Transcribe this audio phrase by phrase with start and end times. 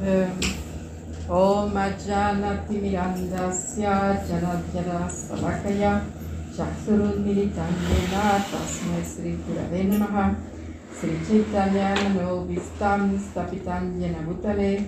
[0.04, 0.30] Ähm,
[1.28, 6.00] Om Ajanati Mirandasya Janadjara Salakaya
[6.56, 10.34] Chaksurun Militandena Tasmai Sri Gurave Namaha
[10.92, 14.84] Sri Chaitanya Mano Vistam Stapitam Jena Bhutale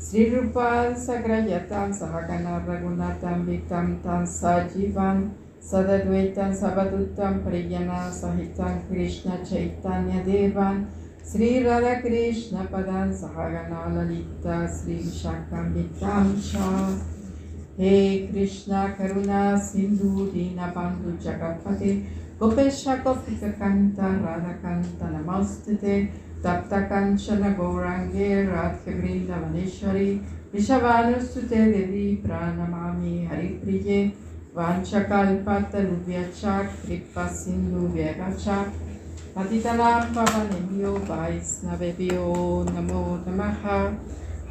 [0.00, 5.28] Sri Rupa Sagrayatan Sahagana Raghunatam Vitam Tan Sajivan
[5.60, 10.86] Sadadvaitam Sabadutam Priyana Sahitam Krishna Chaitanya Devan
[11.22, 16.96] Sri Radha Krishna Padan Sahagana Lalita Sri Shakam Vitam Cha.
[17.76, 22.06] He Krishna Karuna Sindhu Dina Bandhu Jagatpate
[22.38, 26.10] Gopesha Gopika Kanta Radha Kanta Namastute
[26.44, 30.10] तप्तकाञ्चन गौराङ्गे राधिकवृन्दवनेश्वरि
[30.54, 33.98] विषवानुस्तुते देवी प्राणमामि हरिप्रिये
[34.56, 36.44] वाञ्छकाल्पतरुभ्यश्च
[36.84, 38.46] कृपसिन्धुभ्यश्च
[39.34, 42.24] पतितनां पवनेभ्यो वैष्णवेभ्यो
[42.70, 43.62] नमो नमः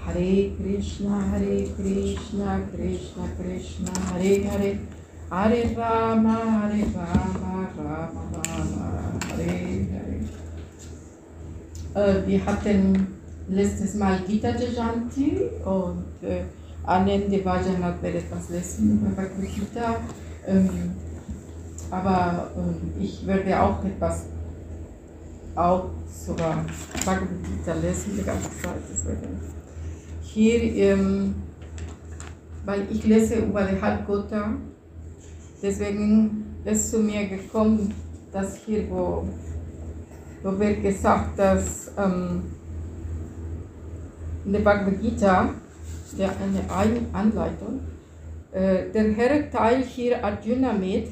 [0.05, 4.71] हरे कृष्ण हरे कृष्ण कृष्ण कृष्ण हरे हरे
[5.33, 9.08] हरे राम हरे राम राम राम Ram
[11.95, 13.07] äh, Wir hatten
[13.47, 16.43] letztes Mal Gita Jayanti und äh,
[16.83, 19.95] Anende Vajanat wird etwas lesen über Gita.
[20.47, 20.91] Ähm,
[21.91, 24.25] aber ähm, ich werde auch etwas
[25.55, 26.65] auch sogar
[27.05, 28.81] Bhagavad Gita lesen die ganze Zeit.
[28.89, 29.39] Deswegen.
[30.21, 31.35] Hier, ähm,
[32.65, 34.53] weil ich lese über die Halbgötter,
[35.61, 37.93] deswegen ist zu mir gekommen,
[38.31, 39.25] dass hier, wo,
[40.43, 42.43] wo wird gesagt, dass ähm,
[44.45, 45.49] in der Bhagavad Gita,
[46.17, 47.81] der eine Anleitung,
[48.51, 51.09] äh, der Herr teilt hier Arjuna mit,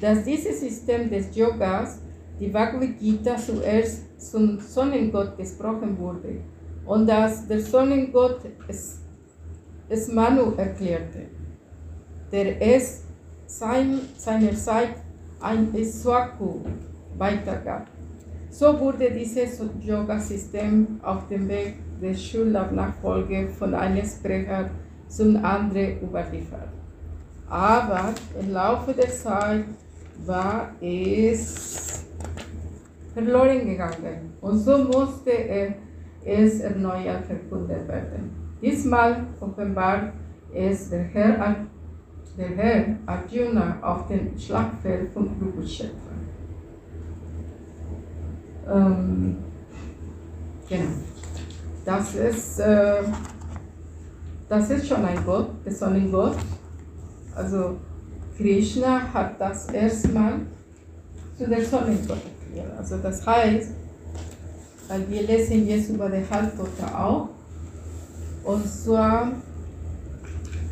[0.00, 1.98] dass dieses System des Yogas,
[2.40, 6.40] die Bhagavad Gita, zuerst zum Sonnengott gesprochen wurde
[6.84, 8.98] und dass der Sonnengott es,
[9.88, 11.26] es Manu erklärte,
[12.32, 13.02] der es
[13.46, 14.96] sein, seinerzeit
[15.40, 16.60] ein Iswaku
[17.16, 17.86] weitergab.
[18.56, 24.70] So wurde dieses Yoga-System auf dem Weg der Schulnachfolge von einem Sprecher
[25.08, 26.68] zum anderen überliefert.
[27.48, 29.64] Aber im Laufe der Zeit
[30.24, 32.04] war es
[33.12, 35.74] verloren gegangen und so musste er
[36.24, 38.30] es erneuert verkündet werden.
[38.62, 40.12] Diesmal offenbart
[40.54, 41.56] es der Herr,
[42.38, 46.13] der Herr Arjuna auf dem Schlachtfeld von Kurukshetra.
[48.70, 49.36] Ähm,
[50.68, 50.90] genau.
[51.84, 53.02] Das ist, äh,
[54.48, 56.36] das ist schon ein Gott, der Sonnengott.
[57.34, 57.76] Also
[58.36, 60.40] Krishna hat das erstmal
[61.36, 62.18] zu der Sonnengott
[62.52, 62.78] erklärt.
[62.78, 63.72] Also das heißt,
[64.88, 67.28] weil wir lesen jetzt über die Halbgötter auch.
[68.44, 69.32] Und zwar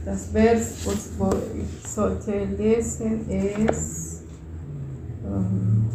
[0.05, 0.75] das Vers,
[1.19, 4.23] wo ich sollte lesen, ist
[5.25, 5.89] ähm,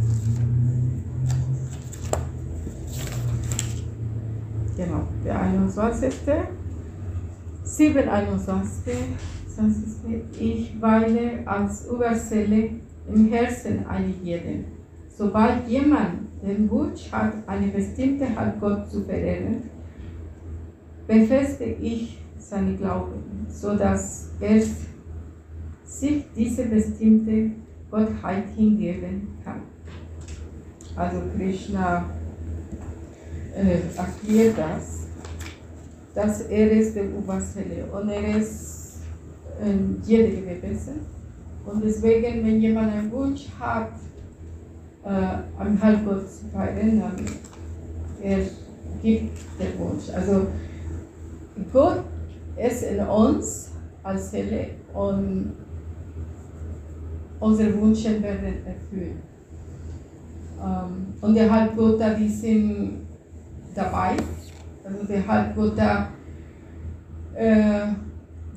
[4.77, 6.13] genau, der 21.
[7.63, 8.93] 7, 21.
[10.39, 12.69] Ich weile als Überseele
[13.11, 14.65] im Herzen eines jeden.
[15.09, 19.63] Sobald jemand den Wunsch hat, eine bestimmte Halbgott zu verehren,
[21.07, 24.61] befestige ich seinen Glauben, sodass er
[25.83, 27.51] sich diese bestimmte
[27.89, 29.61] Gottheit hingeben kann.
[30.95, 32.05] Also Krishna
[33.57, 35.07] äh, das,
[36.13, 39.01] dass er ist der Oberstelle und er ist
[39.61, 41.01] äh, jede gewesen.
[41.65, 43.91] Und deswegen, wenn jemand einen Wunsch hat,
[45.03, 47.25] äh, am Halbgott zu dann
[48.21, 48.39] er
[49.01, 50.09] gibt den Wunsch.
[50.13, 50.47] Also
[51.71, 52.03] Gott
[52.57, 53.71] ist in uns
[54.03, 55.53] als Seele und
[57.39, 59.17] unsere Wünsche werden erfüllt.
[60.59, 63.06] Ähm, und der Halbgötter, die sind
[63.77, 64.17] dabei,
[64.83, 66.09] also der Halbgötter,
[67.35, 67.87] äh,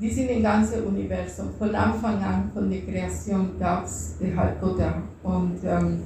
[0.01, 1.51] die sind im ganzen Universum.
[1.59, 5.03] Von Anfang an, von der Kreation gab es die Halbgötter.
[5.23, 6.03] Und ähm,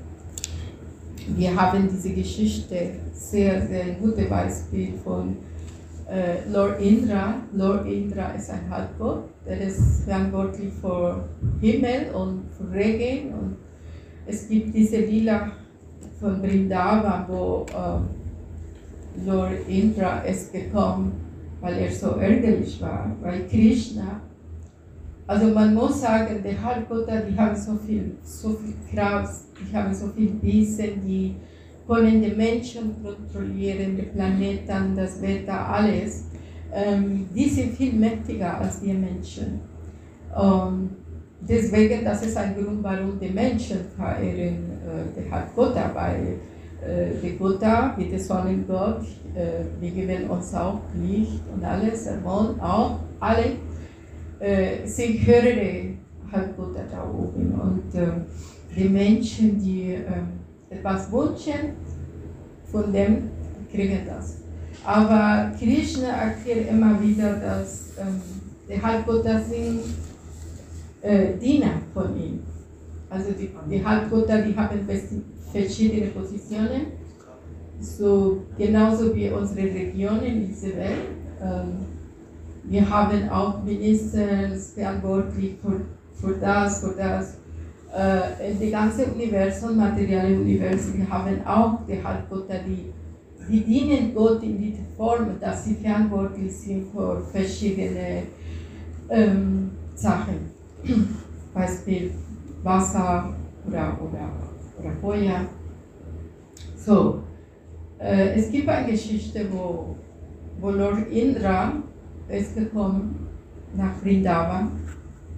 [1.36, 5.36] wir haben diese Geschichte, sehr, sehr gutes Beispiel von
[6.10, 7.34] äh, Lord Indra.
[7.52, 11.24] Lord Indra ist ein Halbgott, der ist verantwortlich für
[11.60, 13.32] Himmel und für Regen.
[13.32, 13.56] Und
[14.26, 15.52] es gibt diese Lila
[16.20, 18.23] von Brindavan, wo äh,
[19.24, 21.12] Lord Indra ist gekommen
[21.64, 24.20] weil er so ärgerlich war, weil Krishna,
[25.26, 29.94] also man muss sagen, die Halbgötter, die haben so viel, so viel Kraft, die haben
[29.94, 31.36] so viel Wissen, die
[31.88, 36.26] können die Menschen kontrollieren, die Planeten, das Wetter, alles.
[36.70, 39.60] Ähm, die sind viel mächtiger als wir Menschen.
[40.36, 40.90] Ähm,
[41.40, 46.40] deswegen, das ist ein Grund, warum die Menschen verehren äh, die Halbgötter, weil
[47.22, 49.02] die Götter, wie der Sonnengott,
[49.34, 53.56] äh, die geben uns auch Licht und alles, der Mond auch, alle
[54.38, 55.94] äh, sind höhere
[56.30, 57.52] Halbgötter da oben.
[57.52, 58.06] Und äh,
[58.76, 61.74] die Menschen, die äh, etwas wünschen,
[62.70, 63.30] von dem
[63.70, 64.38] kriegen das.
[64.84, 68.20] Aber Krishna erklärt immer wieder, dass ähm,
[68.68, 69.80] die Halbgötter sind
[71.00, 72.40] äh, Diener von ihm.
[73.08, 74.86] Also die, die Halbgötter, die haben
[75.54, 76.86] verschiedene Positionen,
[77.80, 81.06] so genauso wie unsere Regionen in dieser Welt.
[81.40, 81.86] Ähm,
[82.64, 84.26] wir haben auch Minister
[84.74, 85.80] verantwortlich für,
[86.14, 87.36] für das, für das.
[87.96, 92.92] Äh, in dem ganzen Universum, materielle Universum, wir haben auch die Halbgötter, die,
[93.48, 98.24] die dienen Gott in dieser Form, dass sie verantwortlich sind für verschiedene
[99.08, 100.50] ähm, Sachen.
[101.54, 102.10] Beispiel
[102.64, 103.32] Wasser
[103.68, 104.53] oder, oder,
[104.92, 105.46] Feuer.
[106.76, 107.22] So,
[107.98, 109.96] äh, es gibt eine Geschichte, wo,
[110.60, 111.72] wo Lord Indra
[112.28, 113.28] ist gekommen
[113.74, 114.72] nach Vrindavan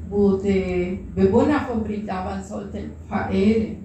[0.08, 3.84] wo die Bewohner von Brindavan sollten verehren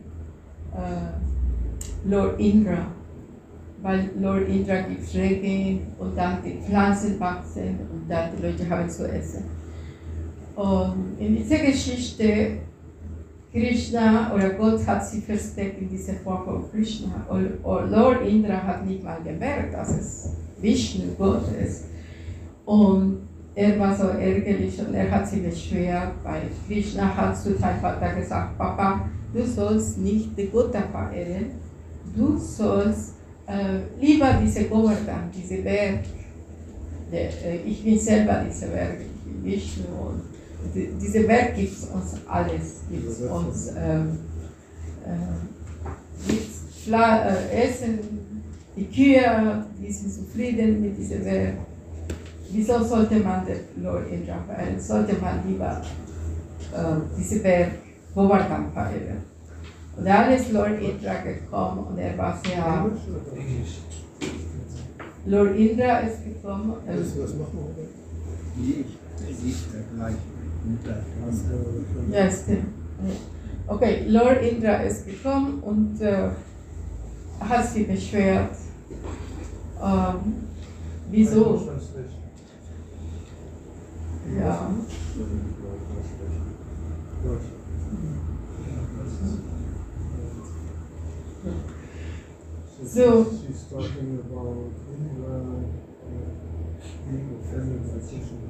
[0.74, 2.88] äh, Lord Indra,
[3.82, 8.90] weil Lord Indra gibt Regen und dann die Pflanzen wachsen und dann die Leute haben
[8.90, 9.46] zu essen.
[10.56, 12.58] Und in dieser Geschichte,
[13.52, 17.26] Krishna oder Gott hat sie versteckt in dieser Form von Krishna.
[17.28, 21.86] Und Lord Indra hat nicht mal gemerkt, dass es Vishnu Gott ist.
[22.66, 27.82] Und er war so ärgerlich und er hat sich beschwert, weil Krishna hat zu seinem
[27.82, 31.52] Vater gesagt, Papa, du sollst nicht die Götter verehren,
[32.16, 33.16] du sollst
[33.48, 36.00] äh, lieber diese Govardhan, diese Berg,
[37.12, 40.31] äh, ich bin selber dieser Berg, ich bin Vishnu und
[40.74, 44.20] die, diese Berg gibt uns alles, gibt uns ähm,
[46.88, 48.00] äh, äh, Essen,
[48.76, 51.56] die Kühe, die sind zufrieden mit dieser Berg
[52.52, 54.80] wieso sollte man den Lord Indra verehren?
[54.80, 55.82] Sollte man lieber
[56.74, 57.72] äh, diese Berg
[58.14, 59.24] Govardhan verehren?
[59.98, 62.92] Und da ist Lord Indra gekommen und er war sehr.
[65.26, 66.74] Lord Indra ist gekommen.
[66.88, 67.88] Äh, was machen wir?
[68.56, 68.86] Nee,
[69.30, 69.66] ich
[69.96, 70.16] gleich.
[72.12, 72.66] Ja, stimmt.
[73.68, 76.30] Okay, Lord Indra ist gekommen und äh,
[77.40, 78.56] hat sich beschwert.
[79.82, 80.20] Ähm,
[81.10, 81.70] wieso?
[84.40, 84.72] Ja.
[92.84, 93.24] So.
[93.24, 95.62] She's talking about Indra uh,
[97.08, 98.42] being offended by Krishna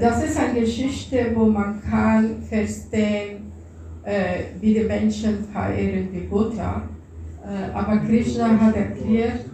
[0.00, 3.52] Das ist eine Geschichte, wo man kann verstehen,
[4.02, 6.82] äh, wie die Menschen verehren die Buddha.
[7.44, 9.44] Äh, aber Krishna hat erklärt,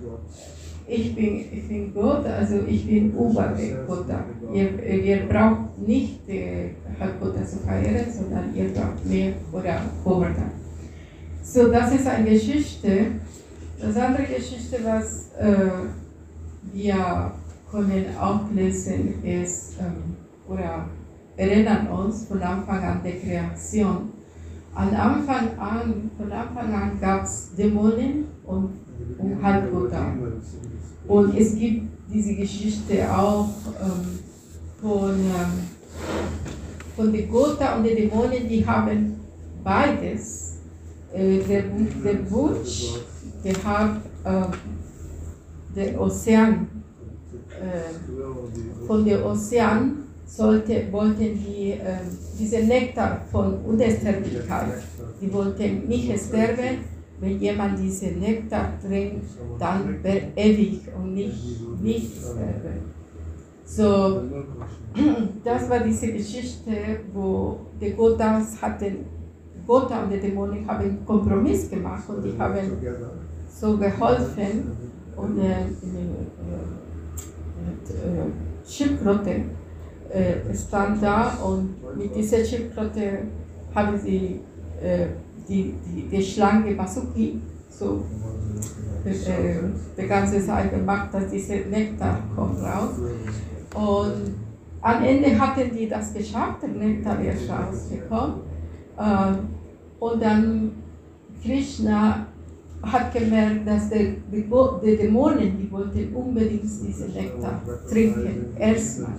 [0.89, 3.55] ich bin, ich bin Gott, also ich bin über
[3.87, 4.25] Buddha.
[4.55, 6.71] Ihr, ihr braucht nicht die
[7.21, 10.66] Buddha zu verehren, sondern ihr braucht mehr oder Govardhan.
[11.49, 13.13] So, das ist eine Geschichte.
[13.81, 15.71] Das andere Geschichte, was äh,
[16.73, 17.31] wir
[17.71, 20.17] können auch lesen, ist, ähm,
[20.49, 20.87] oder
[21.37, 24.11] erinnern uns von Anfang an der Kreation.
[24.75, 28.71] An Anfang an, von Anfang an gab es Dämonen und,
[29.17, 30.15] und Halbgötter.
[31.07, 33.51] Und es gibt diese Geschichte auch
[33.81, 34.19] ähm,
[34.83, 35.63] von, ähm,
[36.97, 39.15] von den Göttern und den Dämonen, die haben
[39.63, 40.46] beides.
[41.17, 41.63] Äh, der,
[42.05, 42.93] der Wunsch,
[43.43, 44.55] der hat äh,
[45.75, 46.69] der Ozean,
[47.51, 52.01] äh, von der Ozean sollte, wollten die äh,
[52.39, 54.83] diese Nektar von Unsterblichkeit,
[55.21, 56.85] die wollten nicht sterben,
[57.19, 59.25] wenn jemand diesen Nektar trinkt,
[59.59, 59.97] dann
[60.37, 62.95] ewig und nicht, nicht sterben.
[63.65, 64.23] So,
[65.45, 69.16] das war diese Geschichte, wo die Gottas hatten,
[69.67, 72.59] Gotta und die Dämonen haben einen Kompromiss gemacht und die haben
[73.49, 74.77] so geholfen
[75.17, 75.55] und äh, äh,
[77.93, 78.31] äh,
[78.69, 79.43] Schildkröte
[80.11, 83.19] äh, stand da und mit dieser Schildkröte
[83.75, 84.41] haben sie
[84.83, 85.07] äh,
[85.49, 88.05] die, die, die Schlange Masuki so
[89.05, 89.57] äh,
[89.97, 92.95] die ganze Zeit gemacht, dass dieser Nektar kommt raus.
[93.75, 94.35] Und
[94.81, 98.41] am Ende hatten die das geschafft, der Nektar ist rausgekommen.
[98.99, 99.56] Äh,
[99.99, 100.73] und dann
[101.43, 102.27] Krishna
[102.83, 104.45] hat gemerkt, dass die, die,
[104.85, 108.57] die Dämonen, die wollten unbedingt diesen Nektar trinken.
[108.59, 109.13] Erstmal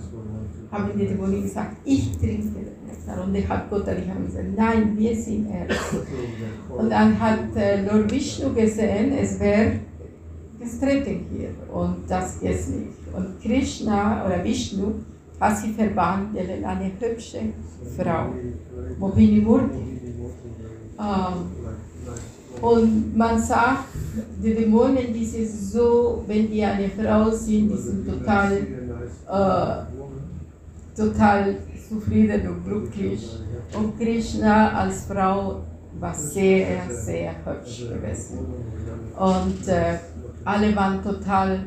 [0.70, 3.24] haben die Dämonen gesagt, ich trinke den Nektar.
[3.24, 5.96] Und der hat Gott die haben gesagt, nein, wir sind erst.
[6.68, 9.80] Und dann hat äh, Lord Vishnu gesehen, es wäre
[10.58, 13.14] gestritten hier und das geht nicht.
[13.14, 14.92] Und Krishna oder Vishnu
[15.40, 17.40] hat sie verwandelt in eine hübsche
[17.96, 18.34] Frau,
[18.98, 19.97] Mohini Murti.
[20.98, 21.50] Ähm,
[22.60, 23.84] und man sagt,
[24.42, 29.84] die Dämonen, die sind so, wenn die eine Frau sind, die sind total, äh,
[30.96, 31.56] total
[31.88, 33.28] zufrieden und glücklich.
[33.76, 35.60] Und Krishna als Frau
[36.00, 38.38] war sehr, sehr hübsch gewesen.
[39.16, 39.98] Und äh,
[40.44, 41.60] alle waren total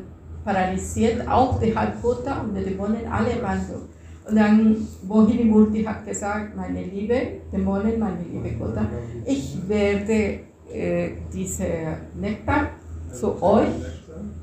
[0.44, 3.91] paralysiert, auch die Halbgötter und die Dämonen, alle waren so.
[4.28, 8.86] Und dann Mohini Murti hat gesagt, meine liebe Dämonen, meine liebe Götter,
[9.24, 10.40] ich werde
[10.72, 11.66] äh, diese
[12.14, 12.68] Nektar
[13.12, 13.68] zu euch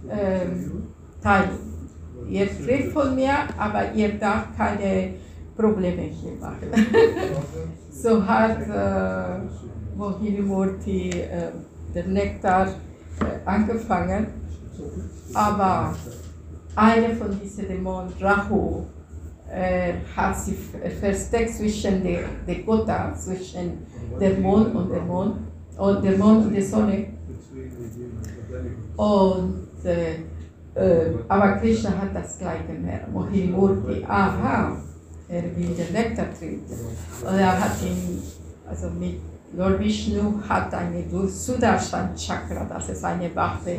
[0.10, 0.46] äh,
[1.24, 1.50] teilen.
[2.30, 5.14] Ihr kriegt von mir, aber ihr darf keine
[5.56, 6.70] Probleme hier machen.
[7.92, 11.52] so hat äh, Murti äh,
[11.96, 14.28] den Nektar äh, angefangen,
[15.34, 15.96] aber
[16.76, 18.86] einer von diesen Dämonen, Rahu,
[19.52, 20.58] äh, hat sich
[21.00, 23.86] versteckt zwischen der, der Gota, zwischen
[24.20, 25.36] der Mond und der Mond
[25.78, 27.08] und der Mond und der Sonne.
[28.96, 30.16] Und, äh,
[30.76, 33.12] äh, aber Krishna hat das gleich gemerkt.
[33.12, 34.78] Mohimurti, aha,
[35.28, 36.74] er will den Nektar trinken.
[37.22, 38.22] Und er hat ihn,
[38.68, 39.20] also mit
[39.58, 43.78] Lord Vishnu hat eine Sudarshan Chakra, das ist eine Waffe,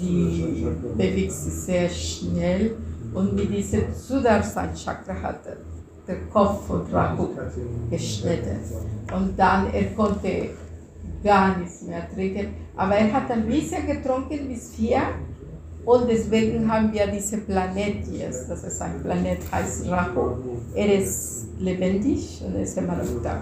[0.00, 2.76] die bewegt sich sehr schnell.
[3.14, 5.40] Und mit diesem Sudarshan Chakra hat
[6.06, 7.28] der Kopf von Rahu
[7.88, 8.58] geschnitten.
[9.16, 10.50] Und dann er konnte
[11.22, 12.54] gar nichts mehr trinken.
[12.76, 15.02] Aber er hat ein bisschen getrunken bis vier.
[15.84, 18.50] Und deswegen haben wir diesen Planet jetzt.
[18.50, 20.36] Das ist ein Planet, heißt Rahu.
[20.74, 23.40] Er ist lebendig und ist immer noch da.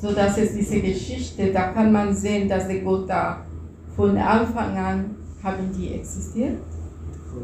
[0.00, 3.38] So dass es diese Geschichte, da kann man sehen, dass die Götter
[3.96, 6.58] von Anfang an haben die existiert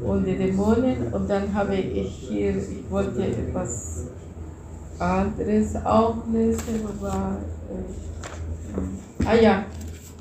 [0.04, 1.12] und die Dämonen.
[1.12, 4.06] Und dann habe ich hier, ich wollte etwas
[4.98, 7.38] anderes auch lesen, aber
[7.70, 9.64] äh, ah ja,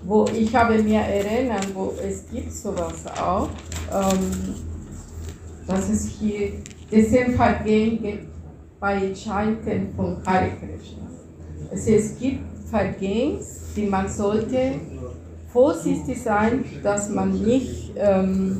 [0.06, 3.49] wo ich habe mir erinnert, wo es gibt sowas auch,
[3.91, 4.56] ähm,
[5.67, 6.54] dass es hier
[6.91, 8.28] diesen Vergehen gibt
[8.80, 11.08] bei Chanten von Hare Krishna.
[11.71, 13.39] Also es gibt Vergehen,
[13.76, 14.73] die man sollte
[15.52, 18.60] vorsichtig sein, dass man nicht ähm,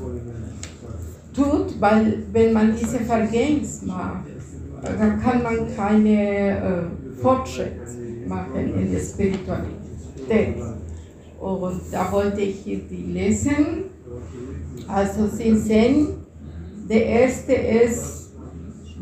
[1.34, 4.28] tut, weil wenn man diese Vergehen macht,
[4.84, 7.80] dann kann man keine äh, Fortschritt
[8.28, 10.56] machen in der Spiritualität.
[11.40, 13.86] Und da wollte ich hier die lesen.
[14.88, 16.08] Also Sie sehen,
[16.90, 18.32] der erste ist,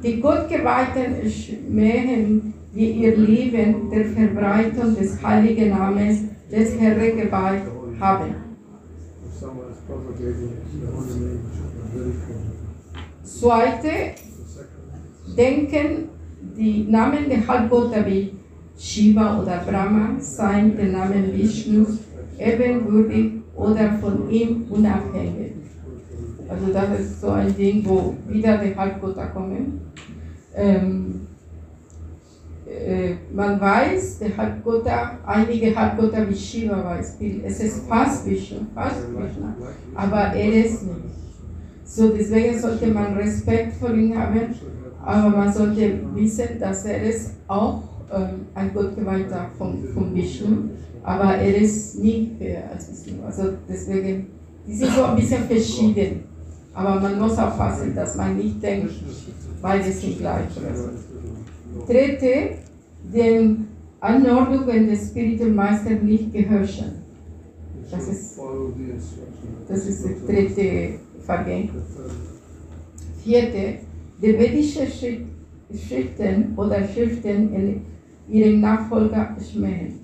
[0.03, 7.63] die Gottgeweihten schmähen wie ihr Leben der Verbreitung des heiligen Namens des Herrn geweiht
[7.99, 8.35] haben.
[13.23, 13.89] Zweite,
[15.37, 16.09] denken
[16.57, 18.33] die Namen der Halbgötter wie
[18.77, 21.99] Shiva oder Brahma seien der Name Vishnus
[22.37, 25.53] ebenwürdig oder von ihm unabhängig.
[26.49, 29.81] Also das ist so ein Ding, wo wieder die Halbgötter kommen.
[30.55, 31.27] Ähm,
[32.71, 38.97] äh, man weiß, der Halbgötter, einige Halbgötter wie Shiva weiß, es ist fast Vishnu, fast
[39.15, 39.55] Krishna,
[39.95, 40.95] aber er ist nicht.
[41.83, 44.55] So deswegen sollte man Respekt vor ihm haben
[45.03, 50.69] aber man sollte wissen, dass er ist auch ähm, ein Gottgeweihter von, von Vishnu,
[51.03, 53.23] aber er ist nie höher als Vishnu.
[53.25, 54.27] Also deswegen,
[54.67, 56.23] die sind so ein bisschen verschieden.
[56.73, 58.93] Aber man muss aufpassen, dass man nicht denkt,
[59.61, 60.89] beide sind gleich oder so.
[61.87, 62.57] Dritte,
[63.13, 63.67] den
[63.99, 67.01] Anordnungen des Spiritual Meister nicht gehorchen.
[67.89, 68.39] Das ist,
[69.67, 71.69] das ist das dritte Vergehen.
[73.23, 73.75] Vierte,
[74.21, 77.81] die vedische Schriften oder Schriften in
[78.29, 79.99] ihrem Nachfolger schmähen.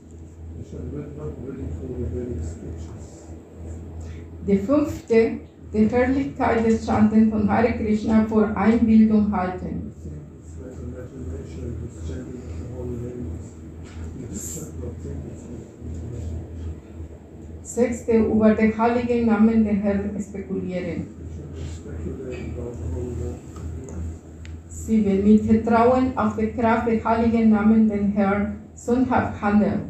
[4.48, 5.32] Die fünfte,
[5.74, 9.92] die Herrlichkeit des Chanten von Hare Krishna vor Einbildung halten.
[17.68, 21.08] Sechste, über den heiligen Namen des Herrn spekulieren.
[24.70, 29.82] Sieben, mit Vertrauen auf die Kraft des heiligen Namen des Herrn sündhaft handeln.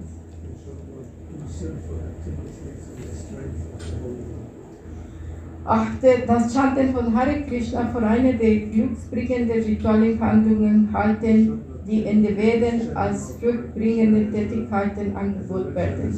[5.64, 12.24] Achte, das Chanten von Hare Krishna für eine der glücksbringenden rituellen Handlungen halten, die in
[12.24, 16.18] den Veden als fruchtbringende Tätigkeiten angeboten werden.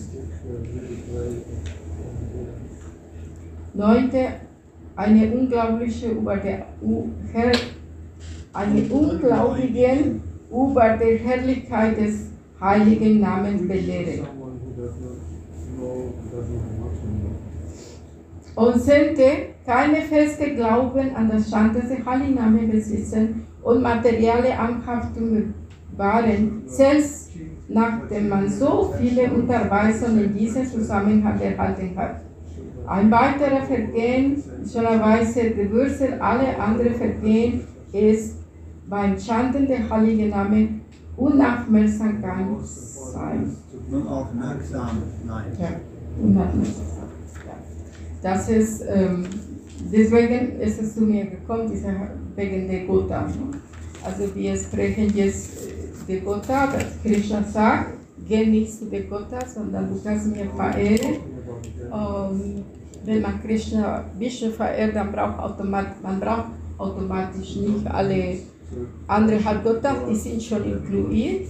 [3.74, 4.28] Neunte,
[4.96, 6.66] eine unglaubliche über der
[7.32, 7.52] Herr,
[8.54, 14.28] eine unglaublichen über die Herrlichkeit des heiligen Namens belehren.
[18.56, 19.24] Und zehnte,
[19.66, 25.54] keine feste Glauben an das Chanten des heiligen Namens besitzen und materielle Anhaftungen
[25.96, 27.29] waren, selbst
[27.70, 32.22] nachdem man so viele Unterweisungen in diesem Zusammenhang erhalten hat.
[32.88, 37.62] Ein weiterer Vergehen, schönerweise die Wurzel aller anderen Vergehen,
[37.94, 38.38] ist
[38.90, 40.82] beim Chanten der Heiligen Namen
[41.16, 43.56] Unaufmerksamkeit sein.
[43.92, 45.46] Unaufmerksam, nein.
[45.60, 45.68] Ja,
[46.24, 47.10] unaufmerksam.
[48.24, 49.26] Das ist, ähm,
[49.94, 51.94] deswegen ist es zu mir gekommen, diese,
[52.36, 53.28] wegen der Gotha.
[54.04, 55.69] Also wir sprechen jetzt
[56.18, 57.94] dass Krishna sagt,
[58.28, 61.18] geh nicht zu der Gotha, sondern du kannst mir verehren.
[61.94, 62.64] Ähm,
[63.06, 66.46] wenn man Krishna Vishnu verehrt, dann braucht automat, man braucht
[66.78, 68.38] automatisch nicht alle
[69.08, 71.48] andere Halbgötter, die sind schon inkludiert.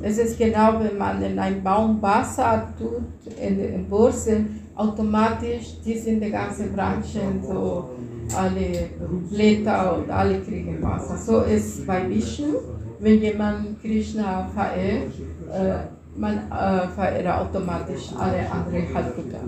[0.00, 5.98] Es ist genau, wenn man in einen Baum Wasser tut, in den Wurzeln, automatisch, die
[5.98, 7.90] sind die ganzen Branchen, so
[8.34, 8.88] alle
[9.30, 11.16] Blätter und alle kriegen Wasser.
[11.16, 12.58] So ist bei Vishnu,
[13.02, 15.12] wenn jemand Krishna verehrt,
[15.52, 19.40] äh, man äh, verehrt automatisch alle anderen Halbgötter.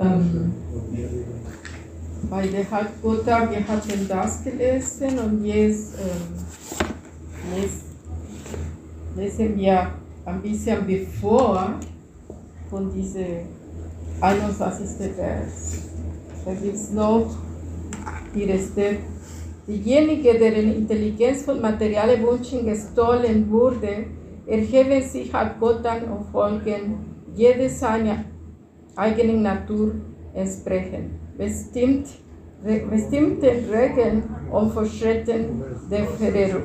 [0.00, 0.52] Ähm,
[2.30, 7.70] bei der Halbgötter, wir hatten das gelesen und jetzt ähm, les,
[9.14, 9.88] lesen wir
[10.24, 11.74] ein bisschen bevor
[12.70, 13.46] von diesem
[14.22, 15.12] 21.
[15.14, 15.82] Vers.
[16.46, 17.36] Da gibt es noch
[18.34, 18.96] die Reste.
[19.66, 24.06] Diejenigen, deren Intelligenz von materiellen Wünschen gestohlen wurde,
[24.46, 26.98] erheben sich Halbgöttern und folgen
[27.34, 28.24] jede seiner
[28.94, 29.94] eigenen Natur
[30.34, 31.18] entsprechen.
[31.38, 32.08] Bestimmt,
[32.90, 36.62] bestimmten Regeln und Vorschriften der Verehrung.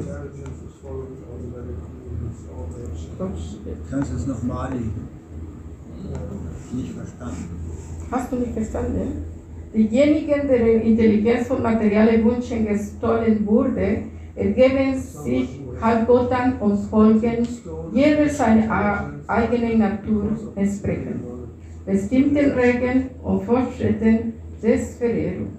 [3.89, 5.07] Kannst du es nochmal lesen?
[6.73, 7.49] Nicht verstanden.
[8.11, 9.38] Hast du nicht verstanden?
[9.73, 14.03] Diejenigen, deren Intelligenz von materiellen Wünschen gestohlen wurde,
[14.35, 17.47] ergeben sich Halbgöttern und folgen
[17.93, 21.21] jeder seiner eigenen Natur entsprechend.
[21.85, 25.49] Bestimmten Regeln und Fortschritten des Verehrung.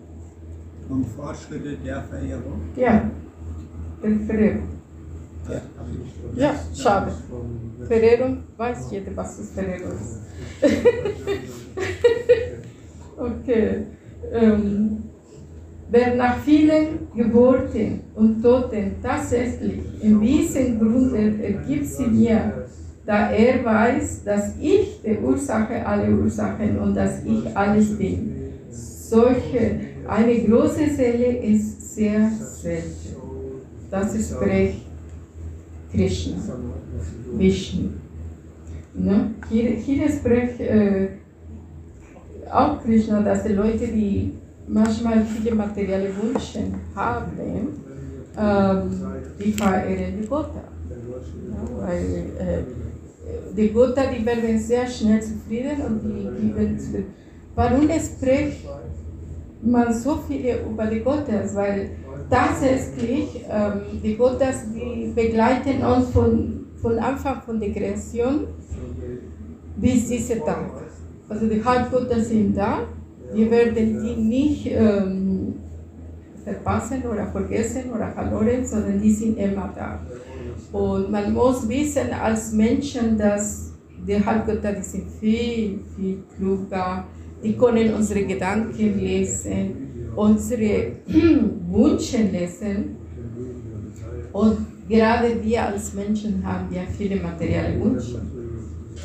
[0.89, 2.61] Und Fortschritte der Verehrung?
[2.77, 3.11] Ja,
[4.03, 4.69] der Verehrung.
[6.37, 7.13] Ja, schade.
[7.87, 10.21] Verehrung, weiß jeder, was ist Verehrung ist.
[13.17, 13.87] okay.
[14.33, 14.99] Ähm,
[15.91, 22.67] wer nach vielen Geburten und Toten tatsächlich in diesem Grunde ergibt sie mir,
[23.07, 28.37] da er weiß, dass ich die Ursache aller Ursachen und dass ich alles bin.
[28.71, 33.17] Solche, eine große Seele ist sehr selten.
[33.91, 34.83] Das spricht
[35.93, 36.37] Krishna,
[37.37, 37.89] Vishnu.
[38.95, 39.31] Ne?
[39.51, 41.09] Hier, hier spricht äh,
[42.53, 44.35] auch Krishna, dass die Leute, die
[44.67, 46.61] manchmal viele materielle Wünsche
[46.95, 47.33] haben,
[48.39, 48.91] ähm,
[49.39, 50.65] die verehren die Götter.
[51.51, 51.99] Ja, weil
[52.39, 52.63] äh,
[53.57, 57.05] die Götter, die werden sehr schnell zufrieden und die geben zu.
[57.55, 58.67] Warum spricht
[59.63, 61.43] man so viele über die Götter?
[61.55, 61.91] Weil
[62.31, 68.47] tatsächlich ähm, die Götter, die begleiten uns von, von Anfang von der Kreation
[69.77, 70.90] bis dieser Tag.
[71.31, 72.89] Also die Halbgötter sind da,
[73.33, 75.55] wir werden die nicht ähm,
[76.43, 80.01] verpassen oder vergessen oder verloren, sondern die sind immer da.
[80.73, 83.73] Und man muss wissen als Menschen, dass
[84.07, 87.05] die Halbgötter die sind viel, viel kluger,
[87.45, 90.93] die können unsere Gedanken lesen, unsere
[91.71, 92.97] Wünsche lesen.
[94.33, 98.21] Und gerade wir als Menschen haben ja viele materielle Wünsche.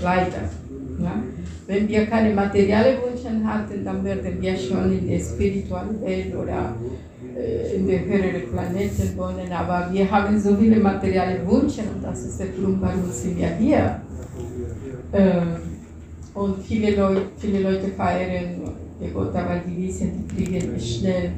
[0.02, 0.65] Leider.
[1.00, 1.22] Ja?
[1.68, 6.76] Wenn wir keine materielle Wünsche hatten, dann würden wir schon in der spirituellen Welt oder
[7.36, 9.52] äh, in den höheren Planeten wohnen.
[9.52, 13.50] Aber wir haben so viele materielle Wünsche und das ist der Grund, warum sind wir
[13.56, 14.02] hier.
[15.12, 15.42] Äh,
[16.34, 18.62] und viele Leute, viele Leute feiern
[19.02, 21.32] die Gotha, weil die wissen, die kriegen schnell,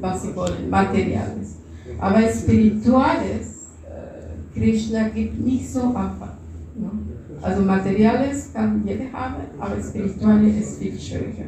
[0.00, 1.56] was sie wollen, Materiales.
[1.98, 6.34] Aber Spirituales, äh, Krishna gibt nicht so einfach.
[6.74, 6.90] Ne?
[7.46, 11.44] Also Materiales kann jeder haben, aber Spirituales ist viel schwieriger.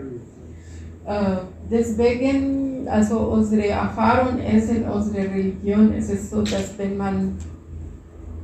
[1.04, 7.36] Äh, deswegen, also unsere Erfahrung ist in unserer Religion, ist es so, dass wenn man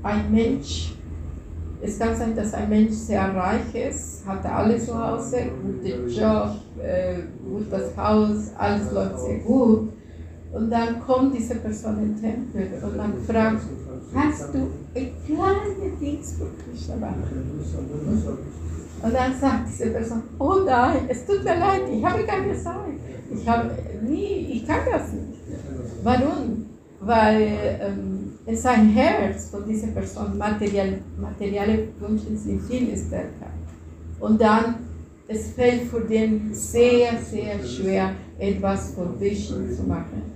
[0.03, 0.95] ein Mensch
[1.81, 6.57] es kann sein, dass ein Mensch sehr reich ist, hat alles zu Hause, guten Job,
[6.83, 9.93] äh, gutes Haus, alles läuft sehr gut.
[10.55, 13.63] Und dann kommt diese Person in den Tempel und man fragt,
[14.13, 14.59] kannst du
[14.95, 16.47] ein kleines Ding für?
[19.03, 22.95] Und dann sagt diese Person, oh nein, es tut mir leid, ich habe keine Zeit.
[23.35, 23.71] Ich, habe,
[24.09, 25.41] nie, ich kann das nicht.
[26.05, 26.67] Warum?
[27.01, 33.51] Weil ähm, es ein Herz von dieser Person, material, materielle Wünsche sind viel stärker.
[34.21, 34.77] Und dann,
[35.27, 40.34] es fällt für den sehr, sehr schwer, etwas für Vishnu zu machen.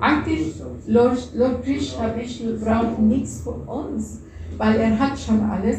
[0.00, 0.54] Eigentlich,
[0.86, 4.20] Lord, Lord Krishna Vishnu braucht nichts von uns,
[4.56, 5.78] weil er hat schon alles.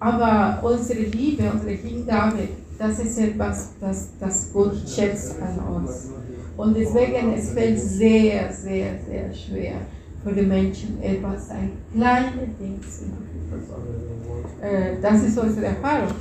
[0.00, 6.10] Aber unsere Liebe, unsere Hingabe, das ist etwas, das, das Gott schätzt an uns.
[6.56, 9.74] Und deswegen, es fällt sehr, sehr, sehr schwer
[10.22, 13.28] für die Menschen etwas, ein kleines Ding zu machen.
[14.60, 16.14] Äh, das ist unsere Erfahrung.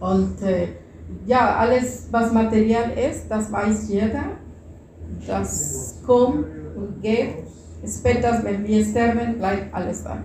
[0.00, 0.68] Und äh,
[1.26, 4.24] ja, alles, was Material ist, das weiß jeder.
[5.26, 7.34] Das kommt und geht.
[7.86, 10.18] Später, wenn wir sterben, bleibt alles da.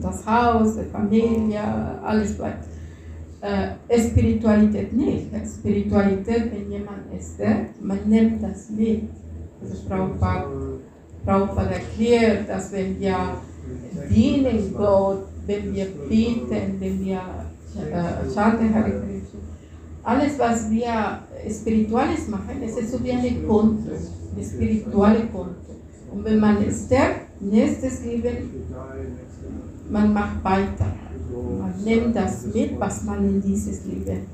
[0.00, 1.60] Das Haus, die Familie,
[2.02, 2.64] alles bleibt.
[3.42, 5.26] Äh, Spiritualität nicht.
[5.46, 7.38] Spiritualität, wenn jemand ist,
[7.82, 9.08] man nimmt das mit.
[9.62, 9.76] Also
[11.24, 13.16] Prabhupada erklärt, dass wenn wir
[14.10, 17.20] dienen Gott, wenn wir beten, wenn wir
[17.76, 18.86] äh, Krishna,
[20.02, 23.90] alles was wir Spirituelles machen, es ist so wie eine Konto,
[24.34, 25.54] eine spirituelle Konto.
[26.12, 28.50] Und wenn man stirbt, nächstes Leben,
[29.88, 30.94] man macht weiter.
[31.58, 34.26] Man nimmt das mit, was man in dieses Leben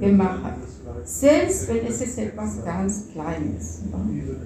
[0.00, 0.54] gemacht hat.
[1.04, 3.82] Selbst wenn es ist etwas ganz Kleines.
[3.90, 4.36] Ne?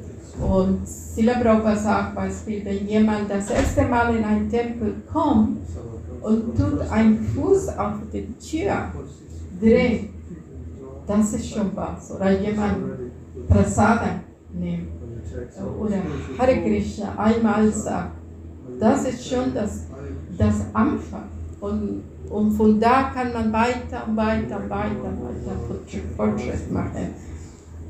[0.45, 5.59] Und Sila Prabhupada sagt Beispiel, wenn jemand das erste Mal in einen Tempel kommt
[6.23, 8.93] und tut einen Fuß auf die Tür,
[9.61, 10.09] dreht,
[11.07, 12.11] das ist schon was.
[12.13, 12.77] Oder jemand
[13.49, 14.21] Prasada
[14.53, 15.03] nimmt
[15.81, 15.97] oder
[16.39, 18.13] Hare Krishna einmal sagt,
[18.79, 19.87] das ist schon das,
[20.37, 21.25] das Anfang.
[21.61, 27.15] Und, und von da kann man weiter und weiter und weiter, weiter Fortschritt machen.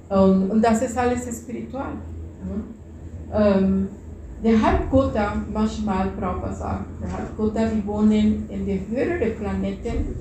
[0.08, 1.92] Und, und das ist alles spiritual.
[3.32, 3.88] Ähm,
[4.44, 10.14] der Halbgötter, manchmal Prabhupada sagt, der Halbgötter, die wohnen in den höheren Planeten,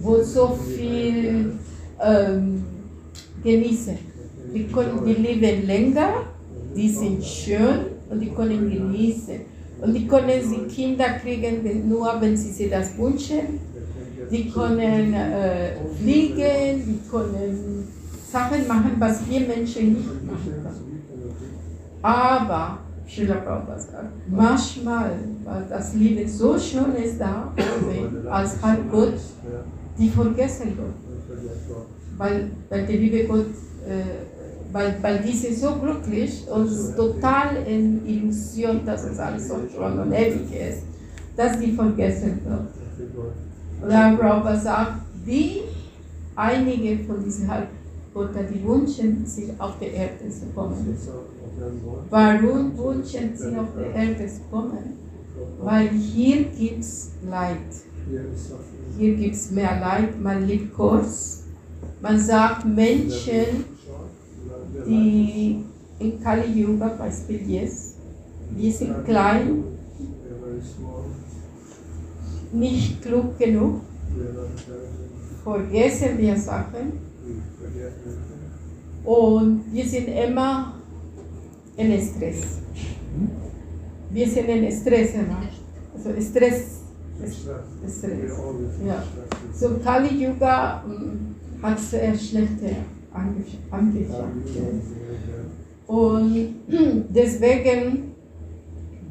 [0.00, 1.58] wo so viel
[2.02, 2.64] ähm,
[3.42, 3.98] genießen.
[4.54, 6.26] Die, können, die leben länger,
[6.76, 9.40] die sind schön und die können genießen.
[9.80, 13.60] Und die können sie Kinder kriegen, nur wenn sie sich das wünschen.
[14.30, 17.88] Die können äh, fliegen, die können
[18.30, 20.92] Sachen machen, was wir Menschen nicht machen können.
[22.00, 25.12] Aber, Schiller Prabhupada sagt, manchmal,
[25.44, 27.52] weil das Leben so schön ist da,
[28.30, 29.14] als halb Gott,
[29.98, 31.01] die vergessen Gott.
[32.18, 33.46] Weil, weil die liebe Gott,
[33.86, 39.98] äh, weil, weil die so glücklich und total in Illusion, dass es alles so schön
[39.98, 40.82] und ewig ist,
[41.36, 42.60] dass die vergessen wird.
[43.82, 44.92] Und dann Prabhupada sagt,
[45.26, 45.62] die
[46.36, 47.68] einige von diesen halb
[48.14, 50.96] Götter, die wünschen, sich auf die Erde zu kommen.
[52.10, 54.98] Warum wünschen sie auf die Erde zu kommen?
[55.62, 57.56] Weil hier gibt es Leid.
[58.98, 61.44] Hier gibt es mehr Leid, man liebt Kurs.
[62.00, 63.64] Man sagt Menschen,
[64.86, 65.64] die
[65.98, 67.96] in Kali Yuga, Beispiel jetzt,
[68.50, 69.64] die sind klein,
[72.52, 73.80] nicht klug genug,
[75.42, 76.92] vergessen wir Sachen
[79.04, 80.74] und wir sind immer
[81.76, 82.58] in Stress.
[84.10, 85.42] Wir sind in Stress immer.
[85.94, 86.81] Also Stress.
[87.18, 88.02] Stress.
[88.86, 89.02] Ja.
[89.54, 92.76] So Kali Yuga hm, hat sehr schlechte
[93.12, 94.06] Angefangen.
[95.86, 96.54] Und
[97.14, 98.14] deswegen,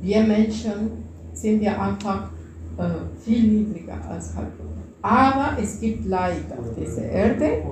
[0.02, 2.30] wir Menschen sind wir einfach
[2.78, 2.84] äh,
[3.24, 4.68] viel niedriger als Halbgott.
[5.02, 7.64] Aber es gibt Leid auf dieser Erde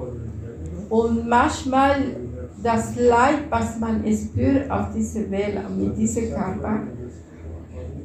[0.89, 2.15] und manchmal
[2.61, 6.81] das Leid, was man spürt auf dieser Welt, mit diesem Körper,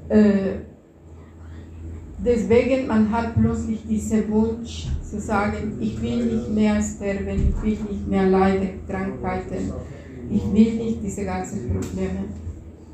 [0.08, 0.56] äh,
[2.24, 7.78] deswegen man hat plötzlich diesen Wunsch zu sagen, ich will nicht mehr sterben, ich will
[7.90, 9.72] nicht mehr leiden, Krankheiten,
[10.30, 12.24] ich will nicht diese ganzen Probleme.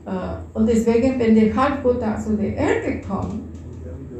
[0.07, 3.43] Äh, und deswegen, wenn der Halbgott zu der Erde kommt,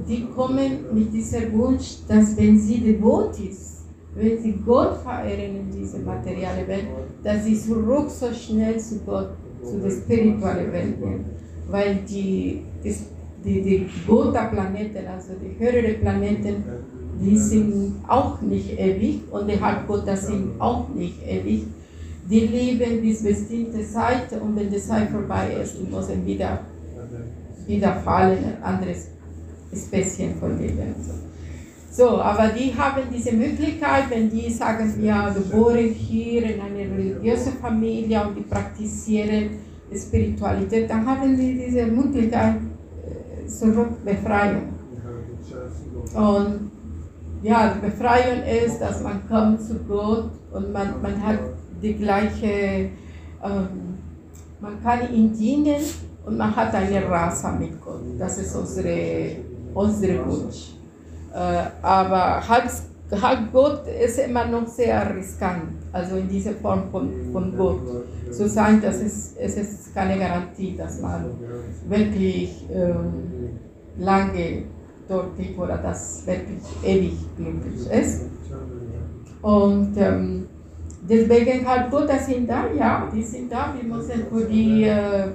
[0.09, 5.71] die kommen mit diesem Wunsch, dass wenn sie devot ist, wenn sie Gott verehren in
[5.71, 6.87] dieser materiellen Welt,
[7.23, 9.31] dass sie zurück so schnell zu Gott,
[9.63, 11.25] zu der spirituellen Welt gehen.
[11.71, 12.95] Weil die, die,
[13.45, 16.65] die, die Gotha-Planeten, also die höheren Planeten,
[17.21, 21.65] die sind auch nicht ewig und die Halbgötter sind auch nicht ewig.
[22.31, 26.61] Die leben bis bestimmte Zeit und wenn die Zeit vorbei ist, die müssen wieder,
[27.67, 29.09] wieder fallen, ein anderes
[29.75, 30.95] Spezien von Leben.
[31.91, 37.55] So, aber die haben diese Möglichkeit, wenn die sagen, ja, geboren hier in einer religiösen
[37.55, 39.51] Familie und die praktizieren
[39.93, 42.55] Spiritualität, dann haben die diese Möglichkeit
[43.51, 44.69] zur Befreiung.
[46.15, 46.71] Und
[47.43, 51.39] ja, Befreiung ist, dass man kommt zu Gott und man, man hat
[51.83, 52.91] die gleiche,
[53.43, 53.99] ähm,
[54.61, 55.83] man kann ihm dienen
[56.27, 58.03] und man hat eine Rasse mit Gott.
[58.19, 59.37] Das ist unsere,
[59.75, 60.75] unsere Wunsch.
[61.33, 62.71] Äh, aber halb
[63.53, 67.81] Gott ist immer noch sehr riskant, also in dieser Form von, von Gott
[68.31, 71.25] zu sein, das ist, es ist keine Garantie, dass man
[71.89, 73.59] wirklich ähm,
[73.99, 74.63] lange
[75.09, 78.27] dort ist oder das wirklich ewig glücklich ist.
[79.43, 80.47] Und ähm,
[81.09, 85.29] deswegen halt das sind da, ja, die sind da, wir müssen für die äh,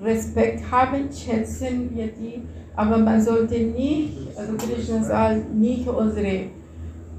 [0.00, 2.42] Respekt haben, schätzen wir die,
[2.74, 6.46] aber man sollte nicht, also Krishna sagt, nicht unsere,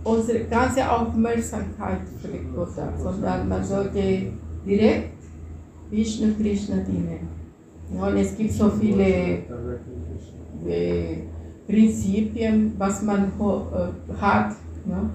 [0.03, 2.69] unsere ganze Aufmerksamkeit für Gott,
[3.01, 4.31] sondern man sollte
[4.65, 5.13] direkt
[5.89, 7.27] Vishnu Krishna dienen.
[7.91, 9.43] und es gibt so viele
[10.67, 11.17] äh,
[11.67, 14.55] Prinzipien, was man äh, hat.
[14.89, 15.09] Ja?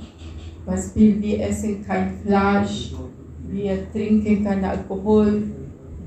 [0.65, 2.95] Beispiel, wir essen kein Fleisch,
[3.49, 5.43] wir trinken kein Alkohol,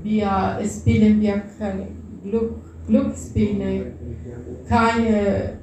[0.02, 1.88] wir spielen wir keine
[2.22, 2.54] Glück,
[2.86, 3.92] Glücksspiele,
[4.68, 5.58] keine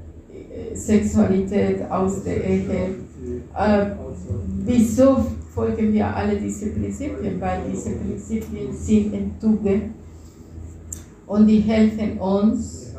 [0.73, 2.95] Sexualität aus der Ehe.
[3.59, 3.91] Äh,
[4.65, 7.41] wieso folgen wir alle diese Prinzipien?
[7.41, 9.95] Weil diese Prinzipien sind in Tugend
[11.27, 12.93] und die helfen uns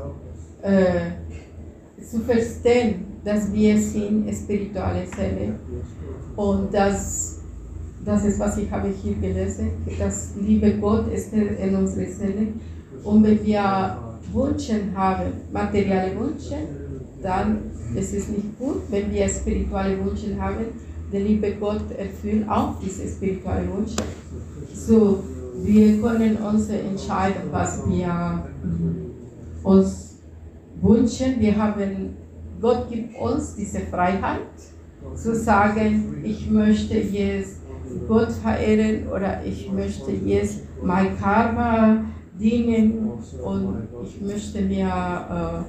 [0.61, 5.55] äh, zu verstehen, dass wir sind spirituelle Seele
[6.37, 7.39] und dass
[8.05, 12.49] das ist, was ich habe hier gelesen, dass Liebe Gott ist in unserer Seele
[13.03, 13.97] und wenn wir
[14.33, 16.57] Wünsche haben, materielle Wünsche,
[17.23, 18.83] dann ist es nicht gut.
[18.91, 20.67] Wenn wir spirituelle Wünsche haben,
[21.13, 23.97] der liebe Gott erfüllt auch diese spirituellen Wünsche.
[24.75, 25.23] So,
[25.63, 28.45] wir können uns entscheiden, was wir
[29.63, 30.19] uns
[30.81, 31.41] wünschen.
[31.41, 32.17] Wir haben,
[32.61, 34.41] Gott gibt uns diese Freiheit,
[35.15, 37.61] zu sagen, ich möchte jetzt
[38.07, 42.05] Gott verehren oder ich möchte jetzt mein Karma
[42.39, 43.11] dienen
[43.43, 45.65] und ich möchte mir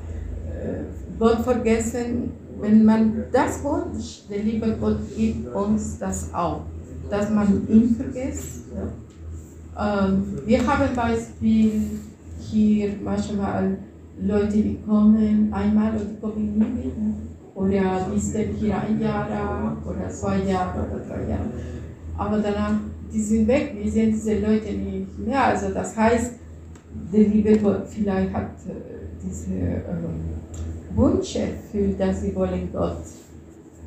[0.48, 2.32] äh, Gott vergessen.
[2.60, 6.62] Wenn man das wünscht, der liebe Gott gibt uns das auch,
[7.12, 8.66] dass man ihn vergisst.
[9.80, 11.72] Ähm, wir haben Beispiel
[12.40, 13.78] hier manchmal
[14.20, 17.14] Leute, die kommen einmal und kommen nie wieder.
[17.54, 21.52] Oder die sind hier ein Jahr oder zwei Jahre oder drei Jahre.
[22.18, 22.80] Aber danach,
[23.14, 25.44] die sind weg, wir sehen diese Leute nicht mehr.
[25.44, 26.34] Also das heißt,
[27.14, 28.72] der liebe Gott vielleicht hat äh,
[29.24, 29.82] diese äh,
[30.96, 32.98] Wunsch erfüllt, dass sie wollen Gott.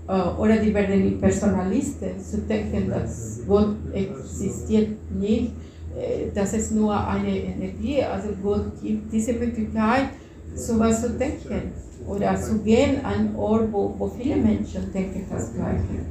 [0.08, 5.52] Äh, oder die werden Personalisten, zu denken, dass Gott existiert nicht,
[5.96, 10.10] äh, dass es nur eine Energie, also Gott gibt diese Möglichkeit,
[10.54, 11.72] sowas zu denken.
[12.06, 16.04] Oder zu gehen an Ort, wo, wo viele Menschen denken das Gleiche.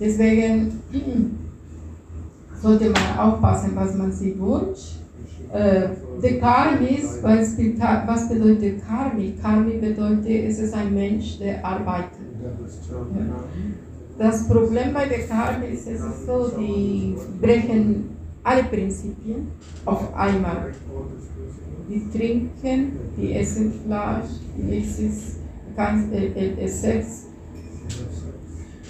[0.00, 0.80] Deswegen
[2.60, 5.05] sollte man aufpassen, was man sich wünscht
[5.52, 9.34] der Karmis, was bedeutet Karmi?
[9.40, 12.20] Karmi bedeutet, es ist ein Mensch, der arbeitet.
[14.18, 19.48] Das Problem bei der Karmi ist, es ist so, die brechen alle Prinzipien
[19.84, 20.72] auf einmal.
[21.88, 25.12] Die trinken, die essen Fleisch, die essen
[25.76, 27.26] ganz, äh, äh, Sex.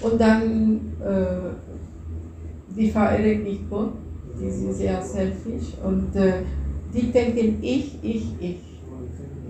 [0.01, 3.93] Und dann, äh, die verehren nicht Gott
[4.39, 6.43] die sind sehr selfish und äh,
[6.93, 8.57] die denken ich, ich, ich.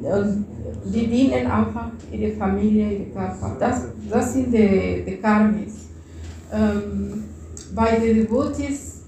[0.01, 0.45] Und
[0.85, 3.57] die dienen einfach ihre Familie, ihre Körper.
[3.59, 5.87] Das, das sind die, die Karmis.
[6.53, 7.23] Ähm,
[7.75, 9.01] bei den Devotees,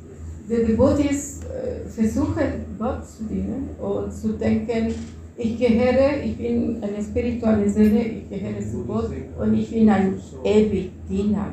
[0.50, 4.94] die Devotees äh, versuchen Gott zu dienen und zu denken,
[5.38, 10.16] ich gehöre, ich bin eine spirituelle Seele, ich gehöre zu Gott und ich bin ein
[10.44, 11.48] ewig Diener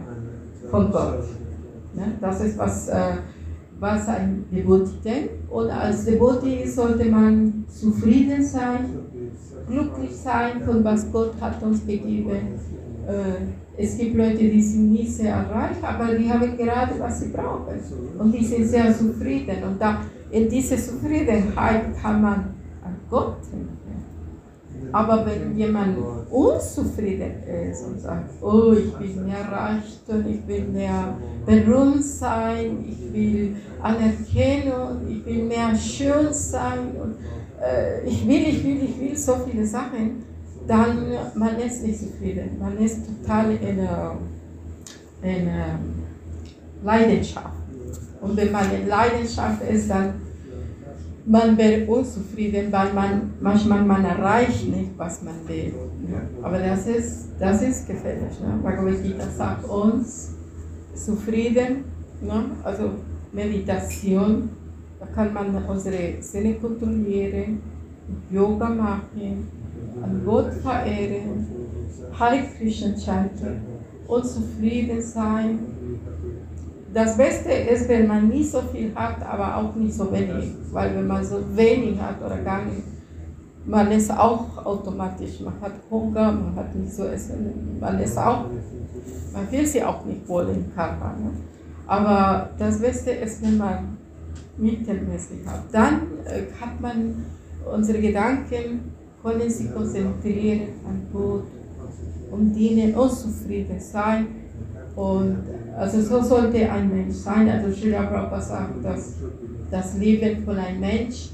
[0.71, 1.23] von Gott.
[1.95, 2.15] Ne?
[2.21, 3.13] Das ist, was, äh,
[3.79, 5.31] was ein Devoti denkt.
[5.51, 8.85] Und als Devoti sollte man zufrieden sein,
[9.69, 12.59] glücklich sein von was Gott hat uns gegeben.
[13.07, 17.29] Äh, es gibt Leute, die sind nie sehr reich, aber die haben gerade, was sie
[17.29, 17.79] brauchen.
[18.19, 19.63] Und die sind sehr zufrieden.
[19.65, 20.01] Und da,
[20.31, 22.35] in dieser Zufriedenheit kann man
[22.83, 23.76] an Gott denken.
[24.93, 25.99] Aber wenn jemand
[26.31, 33.13] unzufrieden ist und sagt, oh, ich will mehr Reichtum, ich will mehr berühmt sein, ich
[33.13, 37.17] will Anerkennung, ich will mehr schön sein und
[37.63, 40.23] äh, ich will, ich will, ich will so viele Sachen,
[40.67, 42.59] dann man ist nicht zufrieden.
[42.59, 44.17] Man ist total in einer,
[45.23, 45.49] in
[46.83, 47.55] Leidenschaft.
[48.21, 50.15] Und wenn man in Leidenschaft ist, dann
[51.27, 55.75] man wird unzufrieden, weil man manchmal man erreicht nicht, was man will.
[56.41, 58.41] Aber das ist, das ist gefährlich.
[58.41, 58.59] Ne?
[58.63, 60.35] Bhagavad Gita sagt uns,
[60.95, 61.85] zufrieden,
[62.23, 62.45] ne?
[62.63, 62.91] also
[63.33, 64.51] Meditation,
[65.01, 67.61] da kann man unsere Sinne kontrollieren,
[68.31, 69.49] Yoga machen,
[70.01, 71.47] an Gott verehren,
[72.19, 73.61] Hare Krishna chanten
[74.07, 75.59] und zufrieden sein
[76.97, 80.55] das Beste ist, wenn man nicht so viel hat, aber auch nicht so wenig.
[80.73, 82.85] Weil wenn man so wenig hat oder gar nicht,
[83.67, 88.47] man ist auch automatisch, man hat Hunger, man hat nicht so Essen, man ist auch,
[89.35, 91.15] man will sich auch nicht wohl im Körper.
[91.21, 91.33] Ne?
[91.87, 93.99] Aber das Beste ist, wenn man
[94.57, 95.65] mittelmäßig hat.
[95.73, 97.27] Dann äh, hat man
[97.71, 98.93] unsere Gedanken,
[99.23, 101.45] können sich konzentrieren an Gott,
[102.31, 104.46] um dienen und zufrieden sein
[104.97, 105.37] und
[105.77, 107.49] also so sollte ein Mensch sein.
[107.51, 109.17] Also Srila Prabhupada sagt, dass
[109.71, 111.31] das Leben von einem Mensch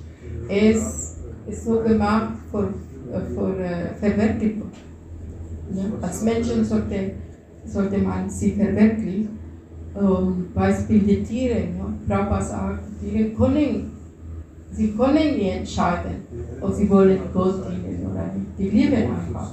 [0.49, 2.75] ist, ist so gemacht für,
[3.35, 4.73] für äh, Verwirklichung.
[5.75, 5.85] Ja?
[6.03, 7.13] Als Menschen sollte,
[7.65, 9.39] sollte man sich verwirklichen.
[9.95, 11.61] Um, Beispiel die Tiere.
[11.61, 11.93] Ja?
[12.09, 13.93] Prabhupada sagt, Tiere können,
[14.73, 16.27] sie können nicht entscheiden,
[16.61, 18.59] ob sie wollen Gott dienen oder nicht.
[18.59, 19.53] Die lieben einfach.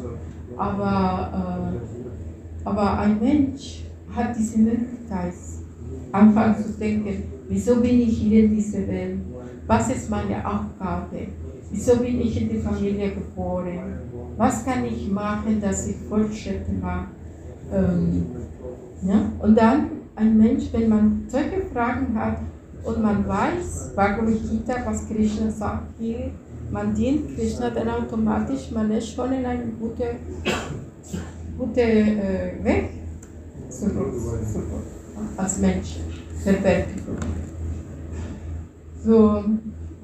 [0.57, 3.83] Aber, äh, aber ein Mensch,
[4.19, 5.33] hat diese Möglichkeit,
[6.11, 9.19] anfangen zu denken, wieso bin ich hier in dieser Welt?
[9.67, 11.27] Was ist meine Aufgabe?
[11.71, 13.99] Wieso bin ich in die Familie geboren?
[14.37, 17.05] Was kann ich machen, dass ich Fortschritte mache?
[17.71, 18.25] Ähm,
[19.03, 19.31] ja?
[19.39, 22.39] Und dann ein Mensch, wenn man solche Fragen hat
[22.83, 26.31] und man weiß, Bhagavad Gita, was Krishna sagt hier,
[26.71, 30.17] man dient Krishna, dann automatisch, man ist schon in einem guten,
[31.57, 32.98] guten äh, Weg
[35.37, 35.97] als Mensch
[36.43, 37.17] Verwirklichung.
[39.03, 39.43] So,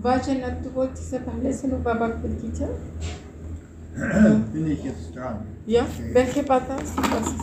[0.02, 2.68] Vajana, du wolltest etwas lesen über Bhagavad Gita?
[4.54, 5.40] Bin ich jetzt dran?
[5.66, 6.14] Ja, okay.
[6.14, 6.68] welche das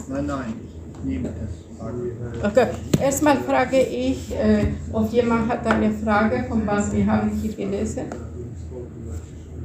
[0.09, 2.51] nein, nein, ich nehme das.
[2.51, 2.69] Okay,
[3.01, 8.05] erstmal frage ich, äh, ob jemand hat eine Frage, von was wir haben hier gelesen.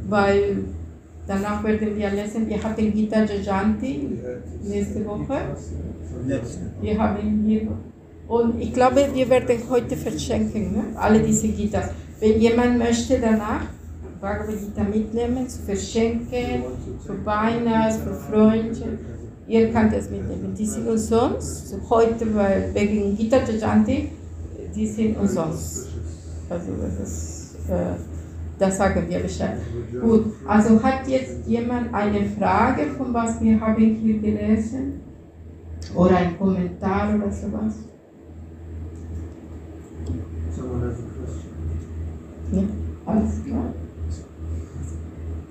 [0.09, 0.63] Weil
[1.27, 4.09] danach werden wir lesen, wir hatten Gita Jajanti
[4.63, 5.39] nächste Woche.
[6.81, 7.67] Wir haben hier.
[8.27, 10.83] Und ich glaube, wir werden heute verschenken, ne?
[10.95, 11.89] alle diese Gitas.
[12.19, 13.61] Wenn jemand möchte danach
[14.19, 16.63] Bhagavad Gita mitnehmen, zu verschenken,
[17.05, 18.97] für Weihnachten, für Freunde,
[19.47, 20.53] ihr könnt es mitnehmen.
[20.57, 21.75] Die sind umsonst.
[21.89, 24.09] Heute, weil wegen Gita Jajanti,
[24.75, 25.87] die sind umsonst.
[26.49, 28.16] Also das ist, äh,
[28.59, 29.57] das sagen wir Bescheid.
[30.01, 35.01] Gut, also hat jetzt jemand eine Frage, von was wir haben hier gelesen?
[35.95, 37.75] Oder ein Kommentar oder sowas?
[42.51, 42.63] Ja,
[43.05, 43.73] alles klar.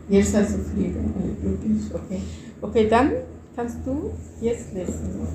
[0.08, 1.12] Jetzt seid zufrieden.
[1.92, 2.20] Okay.
[2.60, 3.10] okay, dann
[3.54, 5.26] kannst du jetzt lesen.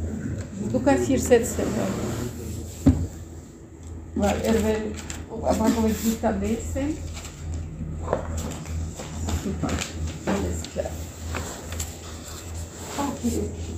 [0.71, 1.63] Du kannst hier sitzen.
[4.15, 4.93] Weil er will
[5.29, 6.97] Bhagavad Gita lesen.
[9.43, 9.69] Super,
[10.27, 10.91] alles klar.
[12.97, 13.70] Okay.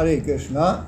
[0.00, 0.86] Hare Krishna.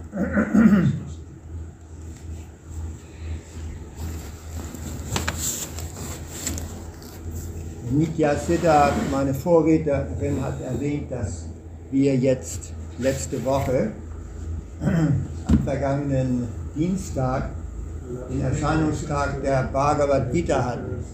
[7.91, 11.45] Nitya Siddha, meine Vorrednerin, hat erwähnt, dass
[11.91, 13.91] wir jetzt letzte Woche
[14.81, 17.51] am vergangenen Dienstag
[18.31, 21.05] den Erscheinungstag der Bhagavad Gita hatten.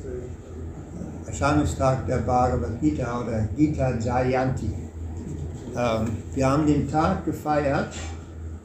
[1.27, 4.88] Erscheinungstag der Bhagavad Gita oder Gita Jayanti.
[5.79, 7.95] Ähm, wir haben den Tag gefeiert,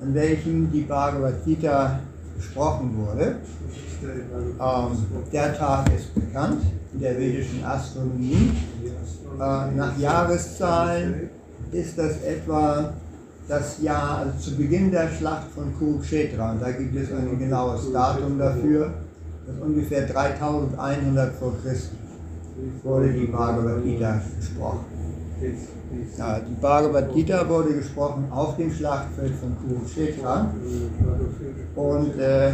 [0.02, 2.00] an welchem die Bhagavad Gita
[2.36, 3.36] gesprochen wurde.
[4.04, 8.52] Ähm, der Tag ist bekannt in der vedischen Astronomie.
[9.36, 11.30] Äh, nach Jahreszahlen
[11.72, 12.94] ist das etwa
[13.48, 16.54] das Jahr, also zu Beginn der Schlacht von Kurukshetra.
[16.54, 18.92] Und da gibt es ein genaues Datum dafür.
[19.46, 21.92] Das ungefähr 3100 vor Christus
[22.82, 24.93] wurde die Bhagavad Gita gesprochen.
[26.18, 30.54] Ja, die Bhagavad Gita wurde gesprochen auf dem Schlachtfeld von Kurukshetra
[31.76, 32.52] und äh,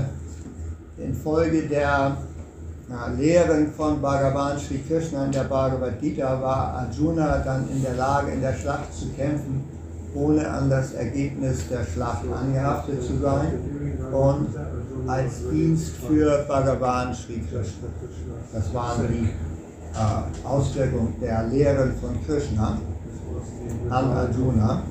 [0.97, 2.17] infolge der
[2.87, 7.93] na, Lehren von Bhagavan Sri Krishna in der Bhagavad Gita war Arjuna dann in der
[7.93, 9.63] Lage, in der Schlacht zu kämpfen,
[10.15, 13.59] ohne an das Ergebnis der Schlacht angehaftet zu sein
[14.11, 14.47] und
[15.07, 17.87] als Dienst für Bhagavan Sri Krishna.
[18.51, 19.29] Das waren die
[19.93, 22.77] äh, Auswirkungen der Lehren von Krishna
[23.89, 24.83] an Arjuna.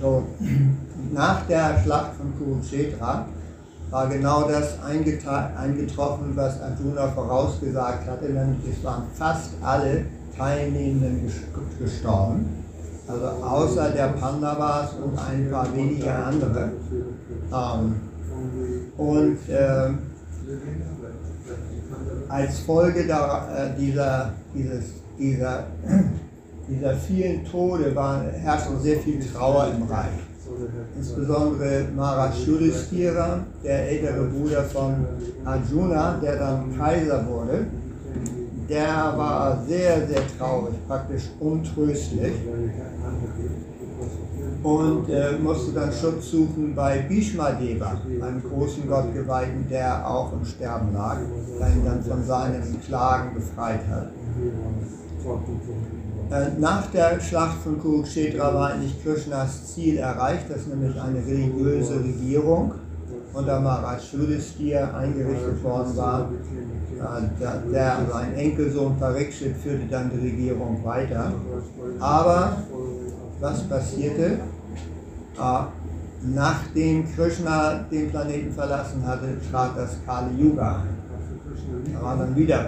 [0.00, 0.24] So,
[1.12, 3.26] nach der Schlacht von Kurukshetra
[3.90, 10.04] war genau das eingetroffen, was Arjuna vorausgesagt hatte, nämlich es waren fast alle
[10.36, 11.32] Teilnehmenden
[11.78, 12.64] gestorben,
[13.08, 16.72] also außer der Pandavas und ein paar wenige andere.
[17.52, 17.94] Ähm,
[18.98, 19.90] und äh,
[22.28, 24.84] als Folge der, äh, dieser, dieses,
[25.18, 25.64] dieser,
[26.68, 30.28] dieser vielen Tode war, herrschte sehr viel Trauer im Reich.
[30.96, 34.94] Insbesondere Maharaj Yudhishthira, der ältere Bruder von
[35.44, 37.66] Arjuna, der dann Kaiser wurde,
[38.68, 42.32] der war sehr, sehr traurig, praktisch untröstlich
[44.62, 50.44] und äh, musste dann Schutz suchen bei Bhishma Deva, einem großen Gottgeweihten, der auch im
[50.44, 51.18] Sterben lag,
[51.60, 54.10] der ihn dann von seinen Klagen befreit hat.
[56.30, 62.00] Äh, nach der Schlacht von Kurukshetra war eigentlich Krishnas Ziel erreicht, dass nämlich eine religiöse
[62.00, 62.72] Regierung
[63.32, 66.30] unter Maharaj Yudhisthira eingerichtet worden war.
[66.98, 71.32] Äh, der, der, sein Enkelsohn Parikshit führte dann die Regierung weiter.
[72.00, 72.58] Aber
[73.40, 74.38] was passierte?
[76.20, 80.98] Nachdem Krishna den Planeten verlassen hatte, trat das Kali Yuga ein.
[81.94, 82.58] Da waren dann wieder.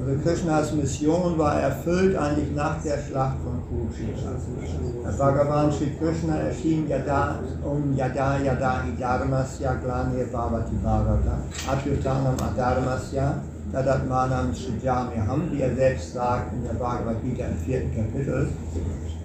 [0.00, 4.32] Also Krishnas Mission war erfüllt eigentlich nach der Schlacht von Kurukshetra.
[5.18, 13.42] Bhagavan Sri Krishna erschien Yada, um Yada Yada Idharmasya Glane Bhavati Bharata Atyutanam Adharmasya
[13.72, 18.48] Tadatmanam Srijamyaham, wie er selbst sagt in der Bhagavad Gita im vierten Kapitel,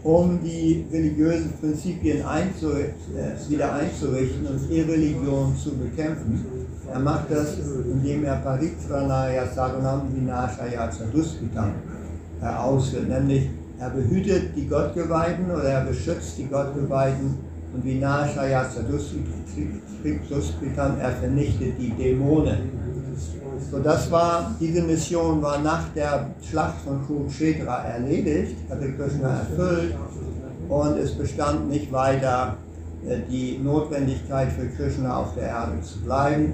[0.04, 7.58] um die religiösen Prinzipien einzu, äh, wieder einzurichten und Irreligion zu bekämpfen er macht das,
[7.91, 11.72] indem er Paritranaya Sadhanam Vinashaya Chaduskitam
[12.41, 13.49] ausführt, nämlich
[13.80, 17.39] er behütet die Gottgeweihten oder er beschützt die Gottgeweihten
[17.74, 22.83] und Vinashaya Chaduskitam, er vernichtet die Dämonen.
[23.72, 29.95] So, das war, diese Mission war nach der Schlacht von Kurukshetra erledigt, hatte Krishna erfüllt
[30.70, 32.58] und es bestand nicht weiter
[33.08, 36.54] äh, die Notwendigkeit für Krishna auf der Erde zu bleiben.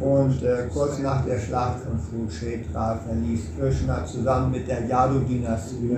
[0.00, 5.96] Und äh, kurz nach der Schlacht von Kurukshetra verließ Krishna zusammen mit der Yadu-Dynastie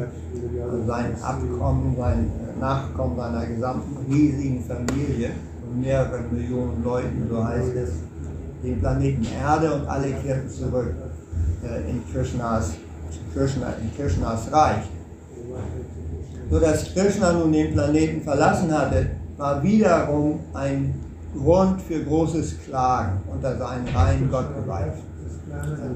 [0.63, 7.45] also sein Abkommen, sein äh, Nachkommen seiner gesamten riesigen Familie von mehreren Millionen Leuten, so
[7.45, 7.91] heißt es,
[8.63, 10.93] den Planeten Erde und alle kehrten zurück
[11.65, 12.73] äh, in, Krishnas,
[13.35, 14.85] Krishna, in Krishnas Reich.
[16.51, 20.95] So dass Krishna nun den Planeten verlassen hatte, war wiederum ein
[21.37, 24.95] Grund für großes Klagen unter seinen Reihen Gott geweiht.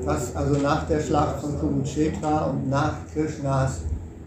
[0.04, 3.82] Was also nach der Schlacht von Kurukshetra und nach Krishnas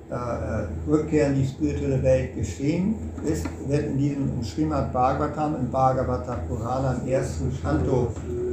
[0.10, 2.96] äh, äh, Rückkehr in die spirituelle Welt geschehen
[3.28, 8.08] ist, wird in diesem im Srimad Bhagavatam, im Bhagavata Purana im ersten Kanto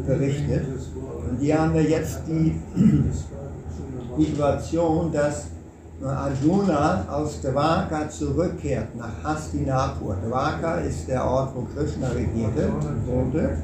[0.07, 0.67] berichtet.
[1.29, 2.61] Und hier haben wir jetzt die
[4.19, 5.47] Situation, dass
[6.03, 10.17] Arjuna aus Dwarka zurückkehrt nach Hastinapur.
[10.27, 12.69] Dwarka ist der Ort, wo Krishna regierte,
[13.07, 13.57] wohnte.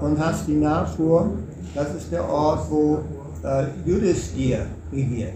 [0.00, 1.30] Und Hastinapur,
[1.74, 3.00] das ist der Ort, wo
[3.42, 4.62] äh, Yudhisthira
[4.92, 5.34] regiert.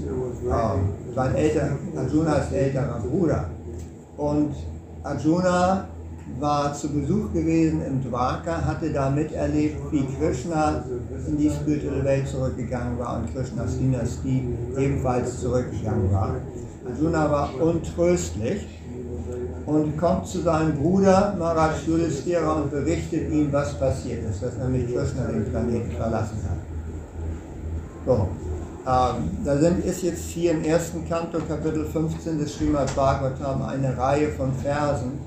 [0.00, 3.46] Ähm, sein älter, Arjunas älterer Bruder.
[4.16, 4.54] Und
[5.02, 5.88] Arjuna
[6.40, 10.84] war zu Besuch gewesen im Dwarka, hatte da miterlebt, wie Krishna
[11.26, 16.36] in die spirituelle Welt zurückgegangen war und Krishnas Dynastie ebenfalls zurückgegangen war.
[16.88, 18.66] Arjuna war untröstlich
[19.66, 24.86] und kommt zu seinem Bruder Maharaj Yudhishthira und berichtet ihm, was passiert ist, dass nämlich
[24.86, 26.58] Krishna den Planeten verlassen hat.
[28.06, 28.28] So,
[28.86, 33.96] ähm, da sind, ist jetzt hier im ersten Kanto, Kapitel 15 des Srimad Bhagavatam, eine
[33.98, 35.18] Reihe von Versen,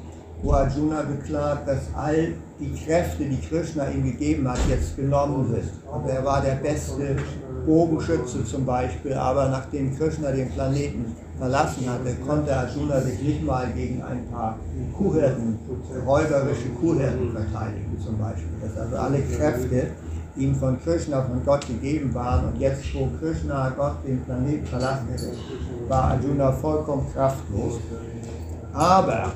[0.41, 5.70] wo Arjuna beklagt, dass all die Kräfte, die Krishna ihm gegeben hat, jetzt genommen sind.
[5.91, 7.18] Und er war der beste
[7.66, 13.68] Bogenschütze zum Beispiel, aber nachdem Krishna den Planeten verlassen hatte, konnte Arjuna sich nicht mal
[13.76, 14.57] gegen ein paar
[14.97, 15.60] Kuhhirten,
[16.07, 18.47] räuberische Kuhhirten verteidigen zum Beispiel.
[18.62, 19.88] Dass also alle Kräfte
[20.40, 25.08] ihm von Krishna, von Gott gegeben waren und jetzt, wo Krishna Gott den Planeten verlassen
[25.12, 25.32] hatte,
[25.88, 27.80] war Arjuna vollkommen kraftlos.
[28.74, 29.32] Aber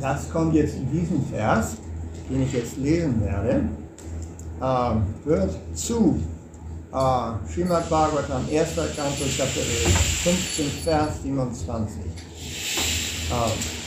[0.00, 1.76] das kommt jetzt in diesem Vers,
[2.28, 3.64] den ich jetzt lesen werde,
[4.62, 6.20] ähm, hört zu.
[6.92, 8.74] Äh, Srimad Bhagavatam, 1.
[8.74, 9.90] Kanto, Kapitel
[10.24, 11.98] 15, Vers 27.
[13.32, 13.79] Ähm,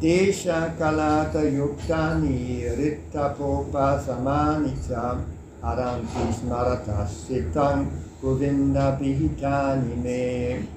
[0.00, 5.24] Desha Kalata Yuktani Rittapopa Samanica
[5.62, 7.88] Aranti Smaratas Sitam
[8.20, 10.68] Govinda Bihitani Me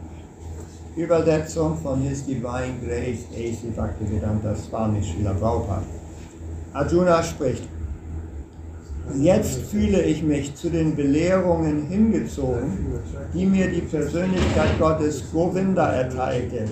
[0.96, 3.72] Übersetzung von His Divine Grace A.C.
[3.76, 5.86] Bhaktivedanta Swami Srila Prabhupada.
[6.74, 7.68] Arjuna spricht,
[9.16, 13.00] Jetzt fühle ich mich zu den Belehrungen hingezogen,
[13.34, 16.66] die mir die Persönlichkeit Gottes Govinda erteilte,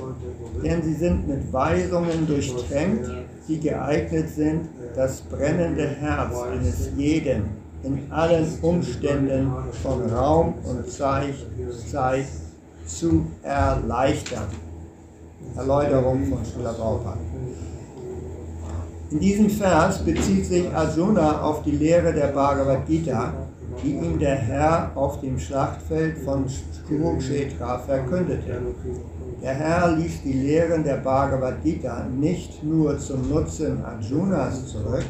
[0.63, 3.09] denn sie sind mit Weisungen durchtränkt,
[3.47, 9.51] die geeignet sind, das brennende Herz eines jeden in allen Umständen
[9.83, 11.35] von Raum und Zeit,
[12.85, 14.47] zu erleichtern.
[15.55, 17.17] Erläuterung von Srila Prabhupada.
[19.11, 23.33] In diesem Vers bezieht sich Arjuna auf die Lehre der Bhagavad Gita,
[23.83, 26.45] die ihm der Herr auf dem Schlachtfeld von
[26.87, 28.61] Kurukshetra verkündete.
[29.43, 35.05] Der Herr ließ die Lehren der Bhagavad Gita nicht nur zum Nutzen Arjunas zurück,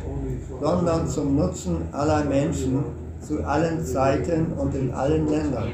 [0.61, 2.83] sondern zum Nutzen aller Menschen
[3.21, 5.69] zu allen Zeiten und in allen Ländern.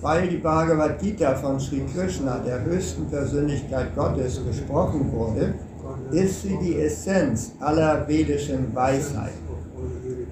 [0.00, 5.54] Weil die Bhagavad Gita von Sri Krishna, der höchsten Persönlichkeit Gottes, gesprochen wurde,
[6.12, 9.32] ist sie die Essenz aller vedischen Weisheit.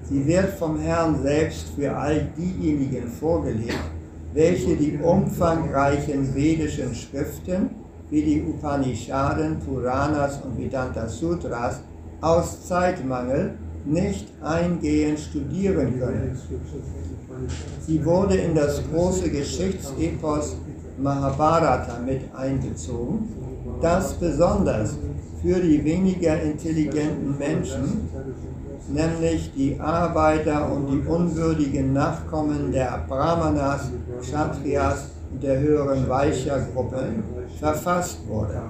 [0.09, 3.79] Sie wird vom Herrn selbst für all diejenigen vorgelegt,
[4.33, 7.69] welche die umfangreichen vedischen Schriften
[8.09, 11.81] wie die Upanishaden, Puranas und Vedanta Sutras
[12.21, 13.53] aus Zeitmangel
[13.85, 16.37] nicht eingehend studieren können.
[17.85, 20.57] Sie wurde in das große Geschichtsepos
[20.97, 23.29] Mahabharata mit einbezogen,
[23.81, 24.97] das besonders
[25.41, 28.09] für die weniger intelligenten Menschen,
[28.89, 37.23] nämlich die Arbeiter und die unwürdigen Nachkommen der Brahmanas, Kshatriyas und der höheren Vaishya-Gruppen,
[37.59, 38.61] verfasst wurde.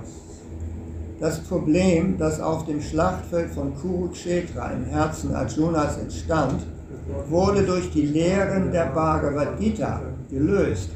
[1.20, 6.65] Das Problem, das auf dem Schlachtfeld von Kurukshetra im Herzen Arjunas entstand,
[7.30, 10.91] wurde durch die Lehren der Bhagavad Gita gelöst.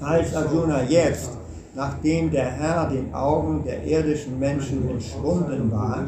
[0.00, 1.30] Als Arjuna jetzt
[1.74, 6.04] nachdem der Herr den Augen der irdischen Menschen entschwunden war,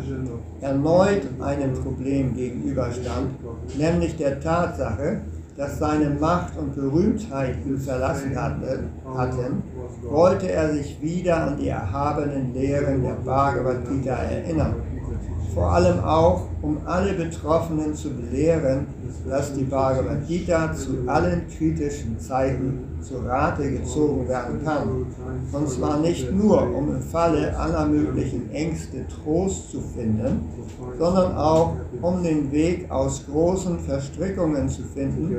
[0.60, 3.30] erneut einem Problem gegenüberstand,
[3.78, 5.20] nämlich der Tatsache,
[5.56, 9.62] dass seine Macht und Berühmtheit ihn verlassen hatten,
[10.08, 14.74] wollte er sich wieder an die erhabenen Lehren der Bhagavad Gita erinnern.
[15.54, 18.86] Vor allem auch, um alle Betroffenen zu belehren,
[19.28, 25.06] dass die Bhagavad Gita zu allen kritischen Zeiten zu Rate gezogen werden kann.
[25.52, 30.40] Und zwar nicht nur, um im Falle aller möglichen Ängste Trost zu finden,
[30.98, 35.36] sondern auch, um den Weg aus großen Verstrickungen zu finden,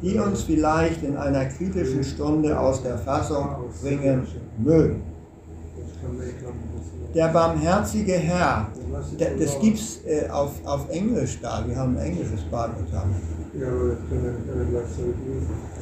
[0.00, 3.48] die uns vielleicht in einer kritischen Stunde aus der Fassung
[3.82, 4.26] bringen
[4.58, 5.02] mögen.
[7.16, 8.66] Der barmherzige Herr,
[9.38, 13.14] das gibt es äh, auf, auf Englisch da, wir haben ein englisches Bhagavatam.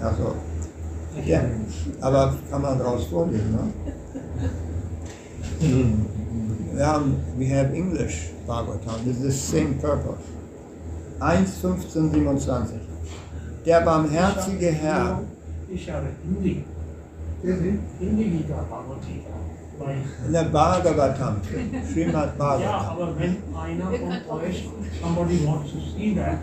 [0.00, 0.34] Also,
[1.26, 1.40] ja,
[2.00, 3.72] aber kann man daraus vorlesen, ne?
[6.74, 10.22] Wir haben, we have English Bhagavatam, this is the same purpose.
[11.18, 12.78] 1,1527.
[13.66, 15.20] Der barmherzige Herr.
[15.68, 16.64] Ich habe Hindi.
[17.42, 19.43] Hindi Gita Bhagavad Gita.
[20.26, 21.40] In der Bhagavatam,
[21.92, 22.88] Srimad Bhagavatam.
[22.88, 23.90] aber wenn einer
[24.26, 24.68] von euch,
[25.00, 26.38] somebody wants to see that,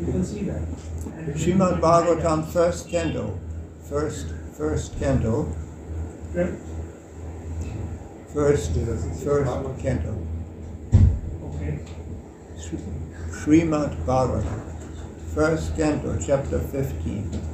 [0.00, 0.60] you can see that.
[1.16, 3.38] And Srimad Bhagavatam, first canto,
[3.88, 4.26] first,
[4.56, 5.46] first canto,
[8.34, 8.72] first,
[9.24, 10.14] first canto.
[11.44, 11.78] Okay.
[13.30, 14.60] Srimad Bhagavatam,
[15.34, 17.51] first canto, chapter 15.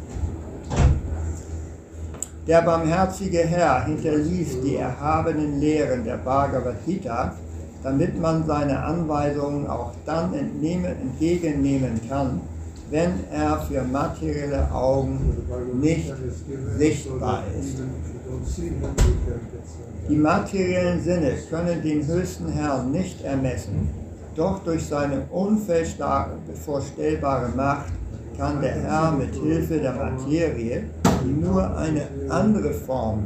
[2.49, 7.35] Der barmherzige Herr hinterließ die erhabenen Lehren der Bhagavad Gita,
[7.83, 12.41] damit man seine Anweisungen auch dann entnehmen, entgegennehmen kann,
[12.91, 15.37] wenn er für materielle Augen
[15.79, 16.11] nicht
[16.79, 17.83] sichtbar ist.
[20.09, 23.91] Die materiellen Sinne können den höchsten Herrn nicht ermessen,
[24.35, 27.93] doch durch seine unvorstellbare Macht
[28.39, 30.85] kann der Herr mit Hilfe der Materie,
[31.25, 33.25] nur eine andere Form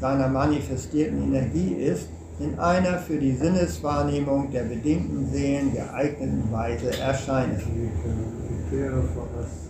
[0.00, 2.08] seiner manifestierten Energie ist,
[2.40, 7.60] in einer für die Sinneswahrnehmung der bedingten Seelen geeigneten Weise erscheinen.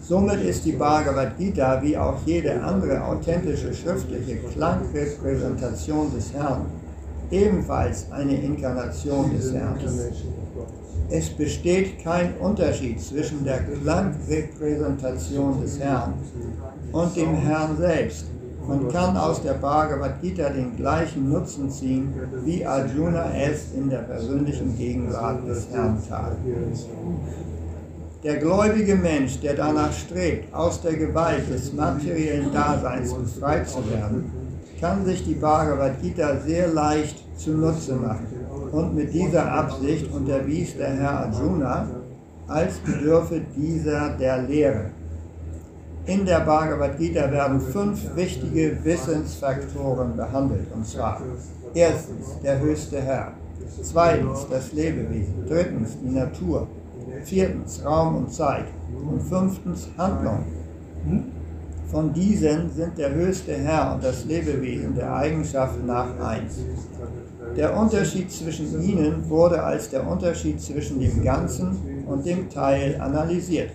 [0.02, 6.66] Somit ist die Bhagavad Gita wie auch jede andere authentische schriftliche Klangrepräsentation des Herrn
[7.32, 9.78] ebenfalls eine Inkarnation des Herrn.
[11.14, 16.14] Es besteht kein Unterschied zwischen der Klangrepräsentation des Herrn
[16.90, 18.24] und dem Herrn selbst.
[18.66, 22.14] Man kann aus der Bhagavad Gita den gleichen Nutzen ziehen,
[22.46, 26.34] wie Arjuna es in der persönlichen Gegenwart des Herrn tat.
[28.24, 34.32] Der gläubige Mensch, der danach strebt, aus der Gewalt des materiellen Daseins befreit zu werden,
[34.80, 38.31] kann sich die Bhagavad Gita sehr leicht zunutze machen.
[38.72, 41.86] Und mit dieser Absicht unterwies der Herr Arjuna,
[42.48, 44.86] als bedürfe dieser der Lehre.
[46.06, 51.20] In der Bhagavad Gita werden fünf wichtige Wissensfaktoren behandelt, und zwar
[51.74, 53.34] erstens der höchste Herr,
[53.82, 56.66] zweitens das Lebewesen, drittens die Natur,
[57.24, 58.64] viertens Raum und Zeit
[59.08, 60.44] und fünftens Handlung.
[61.92, 66.56] Von diesen sind der höchste Herr und das Lebewesen der Eigenschaft nach eins.
[67.54, 73.70] Der Unterschied zwischen ihnen wurde als der Unterschied zwischen dem Ganzen und dem Teil analysiert.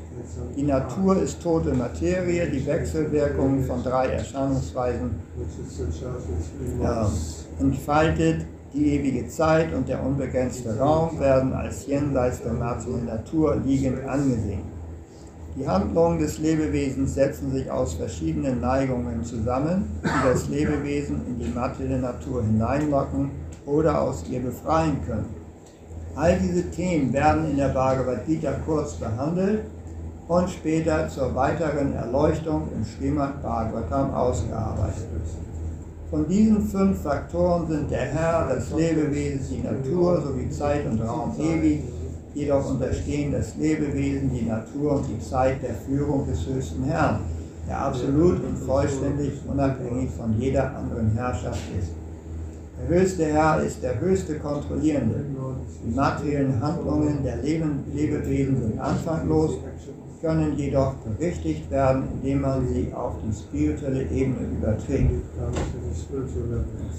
[0.56, 5.12] Die Natur ist tote Materie, die Wechselwirkungen von drei Erscheinungsweisen
[6.82, 13.62] äh, entfaltet die ewige Zeit und der unbegrenzte Raum werden als jenseits der materiellen Natur
[13.64, 14.77] liegend angesehen.
[15.60, 21.50] Die Handlungen des Lebewesens setzen sich aus verschiedenen Neigungen zusammen, die das Lebewesen in die
[21.50, 23.32] materielle Natur hineinlocken
[23.66, 25.26] oder aus ihr befreien können.
[26.16, 29.62] All diese Themen werden in der Bhagavad Gita kurz behandelt
[30.28, 35.08] und später zur weiteren Erleuchtung im Srimad Bhagavatam ausgearbeitet.
[36.12, 41.34] Von diesen fünf Faktoren sind der Herr, das Lebewesen, die Natur sowie Zeit und Raum
[41.40, 41.82] ewig,
[42.38, 47.22] jedoch unterstehen das Lebewesen, die Natur und die Zeit der Führung des höchsten Herrn,
[47.68, 51.90] der absolut und vollständig unabhängig von jeder anderen Herrschaft ist.
[52.80, 55.26] Der höchste Herr ist der höchste Kontrollierende.
[55.84, 59.58] Die materiellen Handlungen der Lebewesen sind anfanglos,
[60.22, 65.12] können jedoch berichtigt werden, indem man sie auf die spirituelle Ebene überträgt.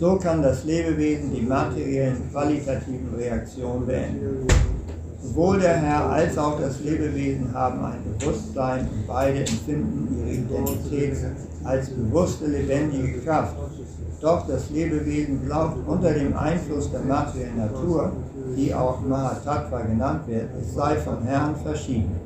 [0.00, 4.46] So kann das Lebewesen die materiellen qualitativen Reaktionen beenden.
[5.20, 11.16] Sowohl der Herr als auch das Lebewesen haben ein Bewusstsein und beide empfinden ihre Identität
[11.64, 13.56] als bewusste, lebendige Kraft.
[14.20, 18.12] Doch das Lebewesen glaubt unter dem Einfluss der materiellen Natur,
[18.56, 22.16] die auch Mahatattva genannt wird, es sei vom Herrn verschieden.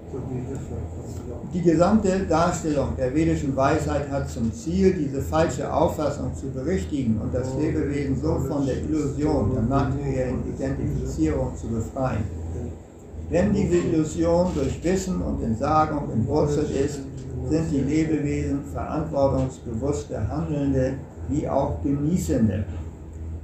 [1.52, 7.34] Die gesamte Darstellung der vedischen Weisheit hat zum Ziel, diese falsche Auffassung zu berichtigen und
[7.34, 12.41] das Lebewesen so von der Illusion der materiellen Identifizierung zu befreien.
[13.32, 17.00] Wenn diese Illusion durch Wissen und Entsagung entwurzelt ist,
[17.48, 20.98] sind die Lebewesen verantwortungsbewusste Handelnde
[21.30, 22.64] wie auch Genießende.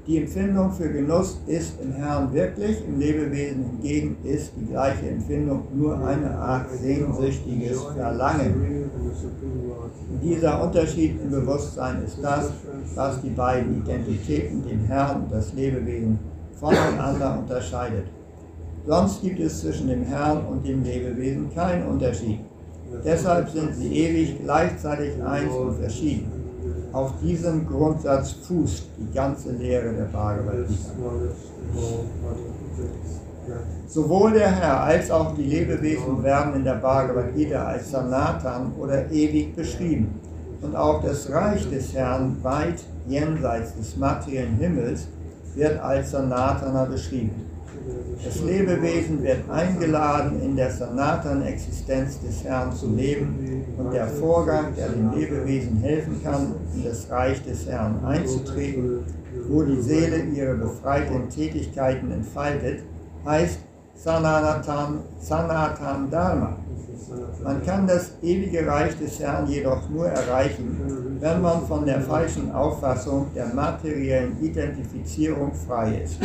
[0.07, 5.62] Die Empfindung für Genuss ist im Herrn wirklich, im Lebewesen hingegen ist die gleiche Empfindung
[5.74, 8.91] nur eine Art sehnsüchtiges Verlangen.
[10.22, 12.51] Dieser Unterschied im Bewusstsein ist das,
[12.95, 16.18] was die beiden Identitäten, den Herrn und das Lebewesen,
[16.61, 18.05] voneinander unterscheidet.
[18.87, 22.41] Sonst gibt es zwischen dem Herrn und dem Lebewesen keinen Unterschied.
[23.05, 26.33] Deshalb sind sie ewig gleichzeitig eins und verschieden.
[26.93, 30.91] Auf diesem Grundsatz fußt die ganze Lehre der Bhagavad Gita.
[33.87, 39.11] Sowohl der Herr als auch die Lebewesen werden in der Bhagavad Gita als Sanatan oder
[39.11, 40.20] ewig beschrieben.
[40.61, 45.09] Und auch das Reich des Herrn weit jenseits des materiellen Himmels
[45.55, 47.47] wird als Sanatana beschrieben.
[48.24, 54.88] Das Lebewesen wird eingeladen, in der Sanatan-Existenz des Herrn zu leben und der Vorgang, der
[54.88, 59.04] dem Lebewesen helfen kann, in das Reich des Herrn einzutreten,
[59.48, 62.82] wo die Seele ihre befreiten Tätigkeiten entfaltet,
[63.24, 63.60] heißt
[63.94, 66.56] Sanatan, Sanatan Dharma.
[67.42, 72.52] Man kann das ewige Reich des Herrn jedoch nur erreichen, wenn man von der falschen
[72.52, 76.18] Auffassung der materiellen Identifizierung frei ist.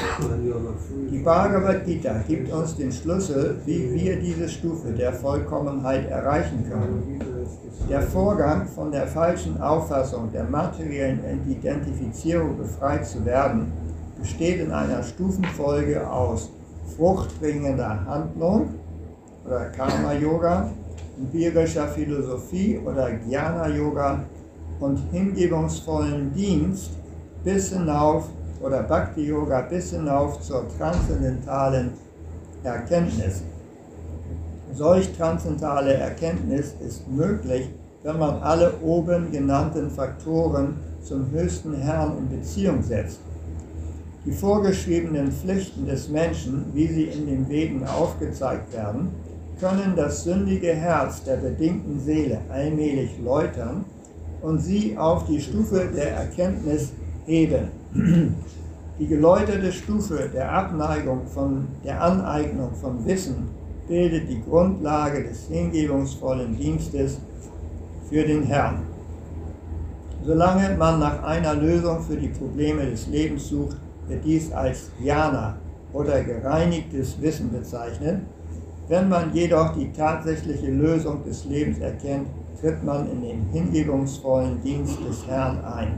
[1.11, 7.19] Die Bhagavad Gita gibt uns den Schlüssel, wie wir diese Stufe der Vollkommenheit erreichen können.
[7.89, 13.71] Der Vorgang, von der falschen Auffassung der materiellen Identifizierung befreit zu werden,
[14.19, 16.49] besteht in einer Stufenfolge aus
[16.95, 18.69] fruchtbringender Handlung
[19.45, 20.69] oder Karma-Yoga,
[21.17, 24.23] empirischer Philosophie oder Jnana-Yoga
[24.79, 26.91] und hingebungsvollen Dienst
[27.43, 28.29] bis hinauf
[28.61, 31.91] oder Bhakti-Yoga bis hinauf zur transzendentalen
[32.63, 33.43] Erkenntnis.
[34.73, 37.69] Solch transzendentale Erkenntnis ist möglich,
[38.03, 43.19] wenn man alle oben genannten Faktoren zum höchsten Herrn in Beziehung setzt.
[44.25, 49.09] Die vorgeschriebenen Pflichten des Menschen, wie sie in den Veden aufgezeigt werden,
[49.63, 53.85] können das sündige Herz der bedingten Seele allmählich läutern
[54.41, 56.91] und sie auf die Stufe der Erkenntnis
[57.25, 57.69] heben.
[58.99, 63.49] Die geläuterte Stufe der Abneigung von der Aneignung von Wissen
[63.87, 67.17] bildet die Grundlage des hingebungsvollen Dienstes
[68.07, 68.83] für den Herrn.
[70.23, 75.57] Solange man nach einer Lösung für die Probleme des Lebens sucht, wird dies als Jana
[75.91, 78.19] oder gereinigtes Wissen bezeichnet
[78.87, 82.27] wenn man jedoch die tatsächliche Lösung des Lebens erkennt,
[82.59, 85.93] tritt man in den hingebungsvollen Dienst des Herrn ein.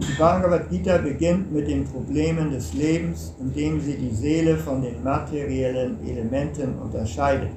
[0.00, 5.02] Die Bhagavad Gita beginnt mit den Problemen des Lebens, indem sie die Seele von den
[5.04, 7.50] materiellen Elementen unterscheidet.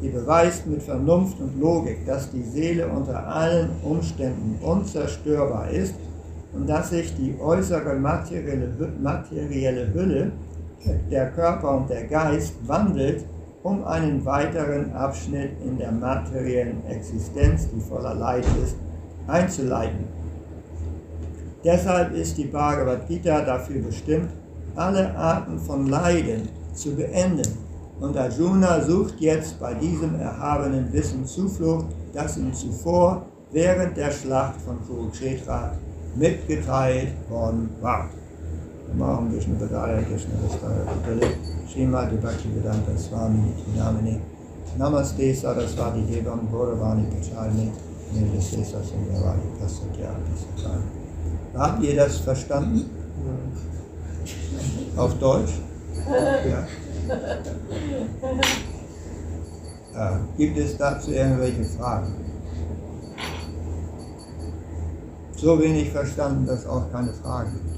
[0.00, 5.94] Sie beweist mit Vernunft und Logik, dass die Seele unter allen Umständen unzerstörbar ist
[6.52, 8.68] und dass sich die äußere materielle,
[9.00, 10.32] materielle Hülle
[11.10, 13.24] der Körper und der Geist wandelt,
[13.62, 18.76] um einen weiteren Abschnitt in der materiellen Existenz, die voller Leid ist,
[19.26, 20.06] einzuleiten.
[21.64, 24.30] Deshalb ist die Bhagavad Gita dafür bestimmt,
[24.74, 27.46] alle Arten von Leiden zu beenden.
[28.00, 34.60] Und Arjuna sucht jetzt bei diesem erhabenen Wissen Zuflucht, das ihm zuvor während der Schlacht
[34.62, 35.72] von Kurukshetra
[36.16, 38.08] mitgeteilt worden war.
[40.86, 41.36] Putale
[41.66, 44.20] Srimati Bhaktivedanta Swami Namini
[44.78, 47.72] Namaste Saraswati Devam Gauravani Pachalni
[48.12, 51.02] Nirvise Sasindhavani Kasatya Pisatani
[51.54, 52.90] Habt ihr das verstanden?
[54.96, 55.52] Auf Deutsch?
[56.06, 56.66] Ja.
[59.94, 60.20] ja.
[60.36, 62.14] Gibt es dazu irgendwelche Fragen?
[65.36, 67.71] So wenig verstanden, dass auch keine Fragen gibt.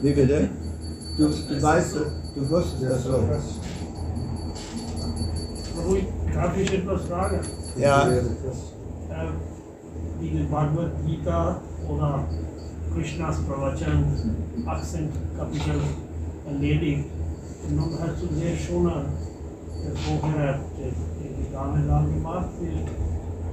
[0.00, 0.48] Wie bitte?
[1.18, 1.96] Du, du weißt,
[2.34, 3.12] du wusstest das so.
[5.86, 7.40] Ruhig, darf ich etwas fragen?
[7.76, 8.08] Ja.
[8.08, 8.22] Ähm,
[10.20, 12.24] die Bhagavad Gita oder
[12.94, 14.04] Krishnas Pravachan,
[14.66, 15.80] 18 Kapitel
[16.46, 17.04] erledigt.
[17.70, 18.90] Nun hast du sehr schon
[20.20, 22.48] vorher die Dame da gemacht,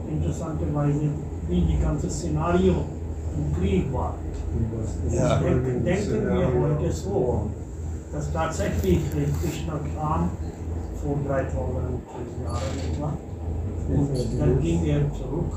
[0.09, 1.09] interessanterweise,
[1.47, 2.85] wie die ganze Szenario
[3.59, 4.15] Krieg war.
[5.09, 5.39] Ja.
[5.39, 7.49] Denken, denken wir heute so,
[8.11, 10.29] dass tatsächlich Krishna kam
[11.01, 11.53] vor 3000
[12.43, 13.17] Jahren.
[13.89, 15.53] Und dann ging er zurück.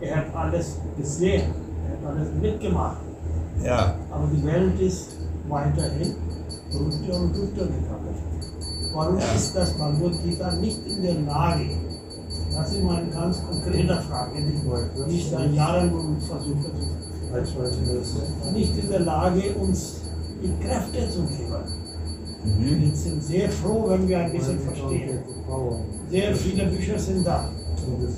[0.00, 1.50] Er hat alles gesehen,
[1.86, 2.98] er hat alles mitgemacht.
[3.64, 3.94] Ja.
[4.10, 5.16] Aber die Welt ist
[5.48, 6.14] weiterhin
[6.72, 8.14] runter und runter gegangen.
[8.94, 9.24] Warum Ja.
[9.34, 11.68] ist das Bhagavad Gita nicht in der Lage?
[12.54, 16.70] Das ist meine ganz konkrete Frage, die ich seit Jahren versuche
[18.54, 20.00] nicht in der Lage, uns
[20.42, 21.62] die Kräfte zu geben.
[22.44, 22.82] Mhm.
[22.82, 25.18] Wir sind sehr froh, wenn wir ein bisschen verstehen.
[26.10, 27.48] Sehr viele Bücher sind da.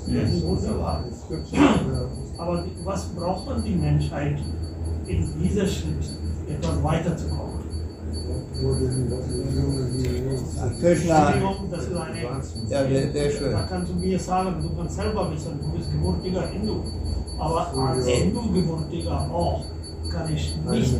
[0.07, 1.03] Das ist wunderbar.
[2.37, 4.37] Aber was braucht man die Menschheit
[5.07, 6.09] in dieser Schritt,
[6.47, 7.51] etwas weiterzukommen?
[10.79, 12.21] Krishna, Entschuldigung, das ist eine.
[12.69, 13.51] ja, sehr, sehr schön.
[13.51, 16.81] Da kannst du mir sagen, du kannst selber wissen, du bist gebürtiger Hindu.
[17.41, 19.65] Aber als Hindu-Gebürtiger auch
[20.11, 20.95] kann ich nicht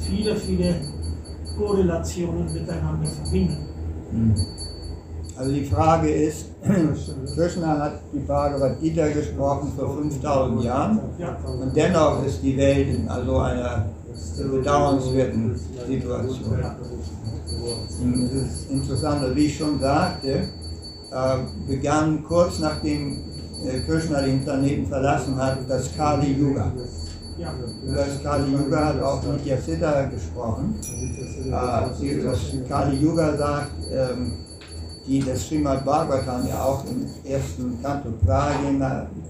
[0.00, 0.76] viele, viele
[1.58, 4.34] Korrelationen miteinander verbinden.
[5.36, 6.46] Also die Frage ist,
[7.34, 11.36] Krishna hat die Bhagavad Gita gesprochen vor 5000 Jahren Ja.
[11.44, 13.86] und dennoch ist die Welt in also einer
[14.38, 15.54] bedauernswerten
[15.88, 16.64] Situation.
[18.02, 21.36] Und Es ist interessant, also wie ich schon sagte, äh,
[21.66, 23.18] begann kurz nachdem
[23.86, 26.72] Krishna den Planeten verlassen hat, das Kali Yuga.
[27.86, 30.74] Über das Kali Yuga hat auch Nitya Siddha gesprochen.
[31.46, 31.50] Äh,
[32.22, 34.32] das Kali Yuga sagt, ähm,
[35.06, 38.12] die das Srimad Bhagavatam ja auch im ersten Kanto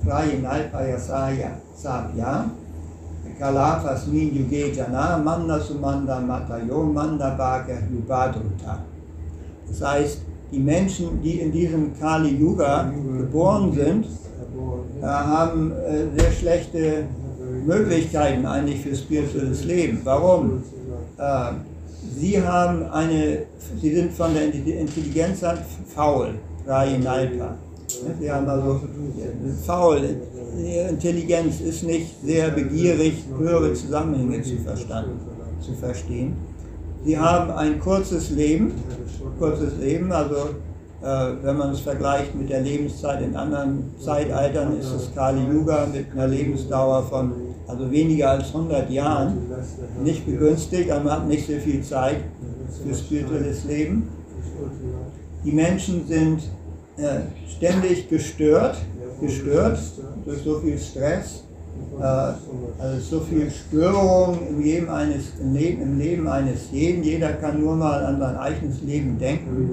[0.05, 2.51] Prayenalpayasaya Sabya
[3.39, 8.81] Kalafas min yuge jana manda sumanda matayo manda bhaga yubadruta.
[9.69, 10.19] Das heißt,
[10.57, 14.07] die Menschen, die in diesem Kali Yuga geboren sind,
[15.03, 17.05] äh, haben äh, sehr schlechte
[17.67, 20.01] Möglichkeiten eigentlich für spirituelles Leben.
[20.05, 20.63] Warum?
[21.19, 21.53] Äh,
[22.19, 23.43] sie haben eine,
[23.83, 25.59] sie sind von der Intelligenz her
[25.95, 26.31] faul,
[26.67, 27.57] Rayinalpa.
[28.19, 28.81] Sie haben also
[29.67, 30.01] faul,
[30.59, 36.35] ihre Intelligenz ist nicht sehr begierig, höhere Zusammenhänge zu, zu verstehen.
[37.07, 38.73] Sie haben ein kurzes Leben,
[39.39, 40.35] kurzes Leben, also
[41.01, 45.87] äh, wenn man es vergleicht mit der Lebenszeit in anderen Zeitaltern, ist das Kali Yuga
[45.87, 47.33] mit einer Lebensdauer von
[47.69, 49.39] also weniger als 100 Jahren
[50.03, 52.25] nicht begünstigt, aber man hat nicht so viel Zeit
[52.85, 54.09] für spirituelles Leben.
[55.45, 56.43] Die Menschen sind
[56.97, 58.79] äh, ständig gestört,
[59.21, 59.79] gestört
[60.25, 61.45] durch so viel Stress,
[62.79, 67.03] also so viel Störung im Leben, eines, im, Leben, eines jeden.
[67.03, 69.71] Jeder kann nur mal an sein eigenes Leben denken,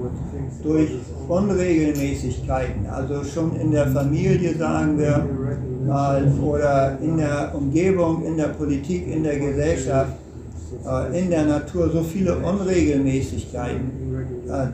[0.62, 0.90] durch
[1.28, 2.86] Unregelmäßigkeiten.
[2.86, 5.26] Also schon in der Familie, sagen wir
[5.86, 10.12] mal, oder in der Umgebung, in der Politik, in der Gesellschaft,
[10.86, 14.03] äh, in der Natur so viele Unregelmäßigkeiten, äh,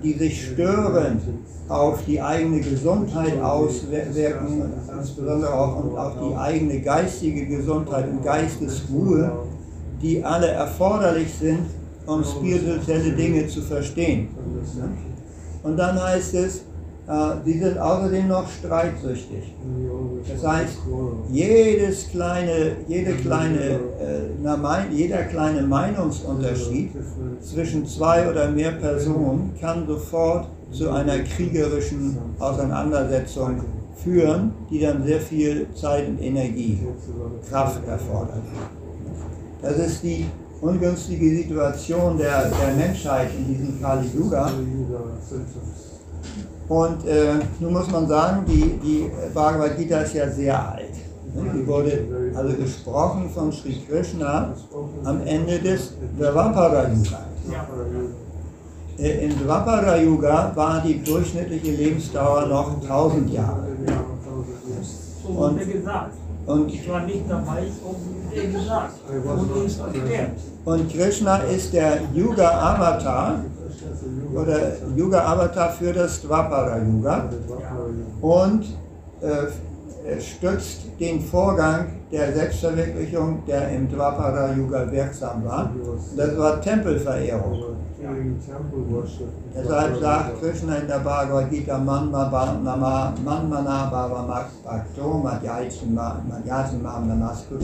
[0.02, 1.20] die sich stören
[1.68, 9.30] auf die eigene Gesundheit auswirken, insbesondere auch auf die eigene geistige Gesundheit und Geistesruhe,
[10.02, 11.66] die alle erforderlich sind,
[12.06, 14.28] um spirituelle Dinge zu verstehen.
[15.62, 16.62] Und dann heißt es,
[17.44, 19.54] sie sind außerdem noch streitsüchtig.
[20.32, 20.78] Das heißt,
[21.30, 23.80] jedes kleine, jede kleine,
[24.92, 26.90] jeder kleine Meinungsunterschied
[27.40, 33.60] zwischen zwei oder mehr Personen kann sofort zu einer kriegerischen Auseinandersetzung
[33.96, 36.78] führen, die dann sehr viel Zeit und Energie,
[37.48, 38.42] Kraft erfordert.
[39.62, 40.26] Das ist die
[40.60, 44.50] ungünstige Situation der, der Menschheit in diesem Kali Yuga.
[46.70, 50.94] Und äh, nun muss man sagen, die, die Bhagavad Gita ist ja sehr alt.
[51.34, 54.54] Die wurde also gesprochen von Sri Krishna
[55.02, 57.26] am Ende des Dvapara Yuga.
[58.98, 63.66] Äh, Im Dvapara Yuga war die durchschnittliche Lebensdauer noch 1000 Jahre.
[65.26, 66.12] So wurde gesagt.
[66.46, 67.64] Und, Ich war nicht dabei,
[68.30, 68.94] wurde gesagt.
[70.64, 73.40] Und Krishna ist der Yuga Avatar
[74.34, 77.28] oder Yuga Avatar für das Dvapara Yuga
[78.20, 78.64] und
[79.20, 85.70] äh, stützt den Vorgang der Selbstverwirklichung, der im Dvapara Yuga wirksam war.
[86.16, 87.76] Das war Tempelverehrung.
[89.54, 92.30] Deshalb sagt Krishna in der Bhagavad Gita Manmana
[93.90, 97.58] Bhava Bhakto Madhyaitim Mam Namaskru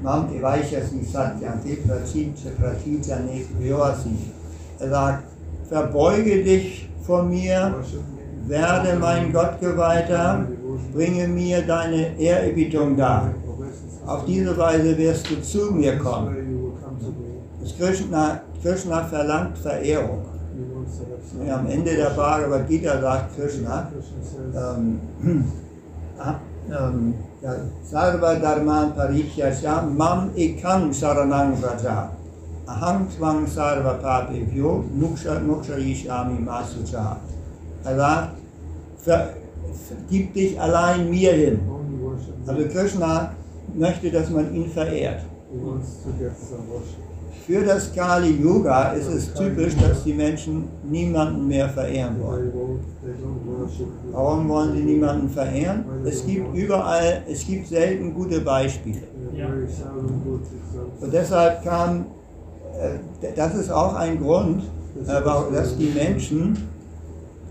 [0.00, 4.30] Mam Evaishasi Satyanti Prachitya Prachitya Nekriyoasi.
[4.78, 5.24] Er sagt,
[5.70, 7.74] verbeuge dich vor mir,
[8.46, 10.44] werde mein Gottgeweihter,
[10.92, 13.32] bringe mir deine Ehrerbietung dar.
[14.06, 16.36] Auf diese Weise wirst du zu mir kommen.
[17.60, 20.24] Das Krishna, Krishna verlangt Verehrung.
[21.46, 23.90] Ja, am Ende der Bhagavad Gita sagt Krishna,
[24.54, 25.00] ähm,
[26.68, 27.54] ähm, ja,
[27.84, 32.10] Sarva Dharman Parityasya Mam Ekam Saranang Vraja
[32.70, 37.16] Aham Twang Sarva Papebhyo Muksha Mukshayishami Masucha.
[37.84, 38.36] Er sagt,
[38.96, 39.34] ver,
[40.08, 41.58] gib dich allein mir hin.
[42.46, 43.34] Also Krishna
[43.74, 45.22] möchte, dass man ihn verehrt.
[47.44, 52.52] Für das Kali Yuga ist es typisch, dass die Menschen niemanden mehr verehren wollen.
[54.12, 55.84] Warum wollen sie niemanden verehren?
[56.04, 59.02] Es gibt überall, es gibt selten gute Beispiele.
[61.00, 62.04] Und deshalb kam,
[63.36, 64.62] das ist auch ein Grund,
[65.06, 66.68] äh, dass die Menschen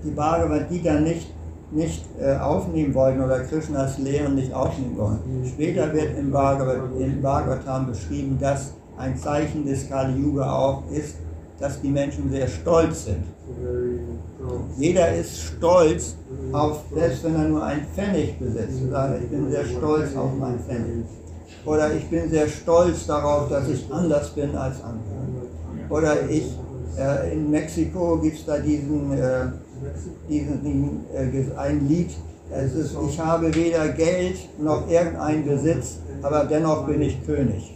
[0.03, 1.27] die Bhagavad Gita nicht,
[1.71, 5.19] nicht äh, aufnehmen wollten oder Krishnas Lehren nicht aufnehmen wollen.
[5.45, 11.15] Später wird im, Bhagavad, im Bhagavatam beschrieben, dass ein Zeichen des Kali Yuga auch ist,
[11.59, 13.23] dass die Menschen sehr stolz sind.
[14.77, 16.15] Jeder ist stolz
[16.53, 20.59] auf, selbst wenn er nur einen Pfennig besitzt, sagen, ich bin sehr stolz auf meinen
[20.59, 21.05] Pfennig.
[21.65, 25.19] Oder ich bin sehr stolz darauf, dass ich anders bin als andere.
[25.89, 26.55] Oder ich,
[26.97, 29.47] äh, in Mexiko gibt es da diesen, äh,
[30.29, 32.11] diesen äh, ein Lied,
[32.51, 37.75] es ist, ich habe weder Geld noch irgendeinen Besitz, aber dennoch bin ich König.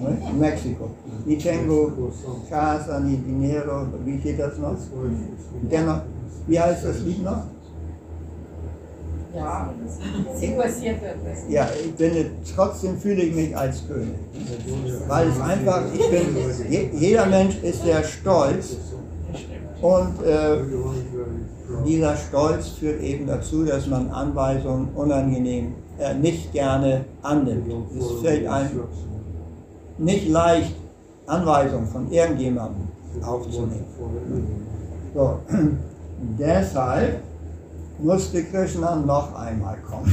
[0.00, 0.16] Ne?
[0.30, 0.90] In Mexiko.
[1.26, 1.92] Ni tengo
[2.48, 4.76] casa, ni dinero, wie geht das noch?
[5.70, 6.00] Dennoch,
[6.46, 7.44] wie heißt das Lied noch?
[9.34, 9.74] Ja,
[10.38, 11.44] sie passiert etwas.
[11.48, 14.14] Ja, ich bin, trotzdem fühle ich mich als König.
[15.08, 16.36] Weil es einfach, ich bin,
[16.70, 18.76] je, jeder Mensch ist sehr stolz
[19.82, 20.58] und äh,
[21.84, 27.66] dieser Stolz führt eben dazu, dass man Anweisungen unangenehm, äh, nicht gerne annimmt.
[27.98, 28.84] Es fällt einem
[29.98, 30.74] nicht leicht,
[31.26, 32.88] Anweisungen von irgendjemandem
[33.24, 33.84] aufzunehmen.
[35.14, 35.38] So,
[36.38, 37.20] deshalb
[37.98, 40.12] musste Krishna noch einmal kommen.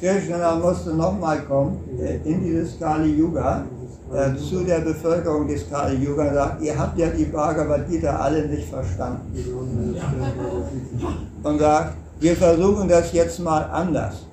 [0.00, 3.64] Krishna musste nochmal kommen äh, in dieses Kali Yuga
[4.12, 8.16] äh, zu der Bevölkerung des Kali Yuga und sagt, ihr habt ja die Bhagavad Gita
[8.16, 9.32] alle nicht verstanden.
[11.42, 14.26] Und sagt, wir versuchen das jetzt mal anders.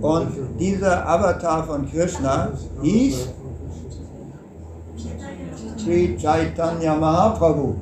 [0.00, 2.50] Und dieser Avatar von Krishna
[2.82, 3.28] hieß
[5.76, 7.74] Sri Chaitanya Mahaprabhu.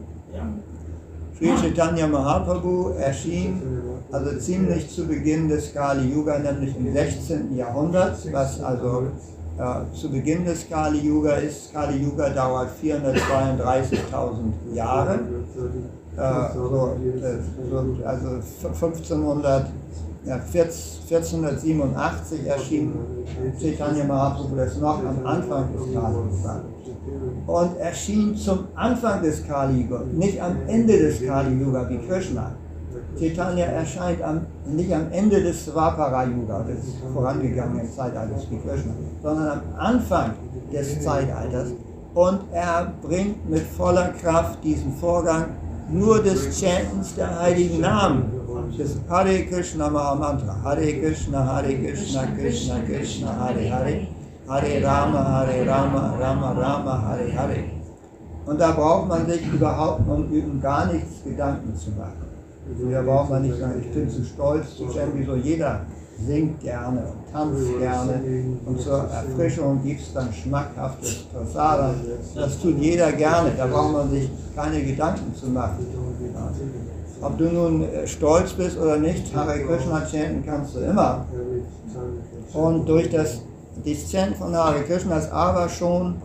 [1.43, 3.61] Sri Chaitanya Mahaprabhu erschien
[4.13, 7.57] also ziemlich zu Beginn des Kali Yuga, nämlich im 16.
[7.57, 9.09] Jahrhundert, was also
[9.59, 11.73] äh, zu Beginn des Kali Yuga ist.
[11.73, 15.15] Kali Yuga dauert 432.000 Jahre.
[15.15, 15.19] Äh,
[16.55, 17.39] so, äh,
[17.69, 18.29] so, also
[18.63, 19.67] 1500,
[20.25, 22.93] ja, 1487 erschien
[23.61, 26.63] Chaitanya Mahaprabhu das noch am Anfang des Kali Yuga
[27.47, 32.53] und erschien zum Anfang des Kali Yuga, nicht am Ende des Kali Yuga wie Krishna.
[33.19, 36.79] Chaitanya erscheint am, nicht am Ende des Svapara Yuga, des
[37.13, 40.33] vorangegangenen Zeitalters wie Krishna, sondern am Anfang
[40.73, 41.69] des Zeitalters.
[42.15, 45.47] Und er bringt mit voller Kraft diesen Vorgang
[45.91, 48.25] nur des Chantens der heiligen Namen,
[48.79, 54.07] des Hare Krishna Mahamantra, Hare Krishna, Hare Krishna, Krishna Krishna, Hare Hare,
[54.53, 57.65] Hare Rama, Hare Rama, Rama Rama, Hare Hare.
[58.45, 62.27] Und da braucht man sich überhaupt um gar nichts Gedanken zu machen.
[62.93, 65.81] Da braucht man nicht sagen, ich bin zu stolz zu chanten, so jeder
[66.27, 68.21] singt gerne und tanzt gerne
[68.67, 71.95] und zur Erfrischung gibt es dann schmackhaftes Prasada.
[72.35, 75.87] Das tut jeder gerne, da braucht man sich keine Gedanken zu machen.
[77.23, 81.25] Ob du nun äh, stolz bist oder nicht, Hare Krishna chanten kannst du immer.
[82.53, 83.41] Und durch das
[83.85, 86.17] Deszent von Hare Krishna ist aber schon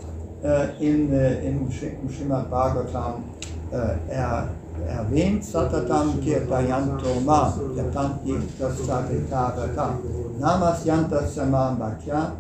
[0.44, 3.24] äh, in, äh, im, im Srimad Bhagavatam
[3.72, 4.50] äh, er,
[4.88, 9.98] erwähnt, Satatam Kirtayanto Ma, Yatanti Tasatitavata,
[10.40, 12.32] Namasyantas Samam Bhaktya.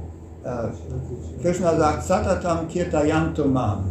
[0.44, 3.84] Äh, Krishna sagt, Satatam Kirtayanto Ma.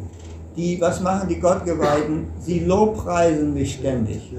[0.56, 2.28] Die, was machen die Gottgeweihten?
[2.40, 4.32] Sie lobpreisen mich ständig.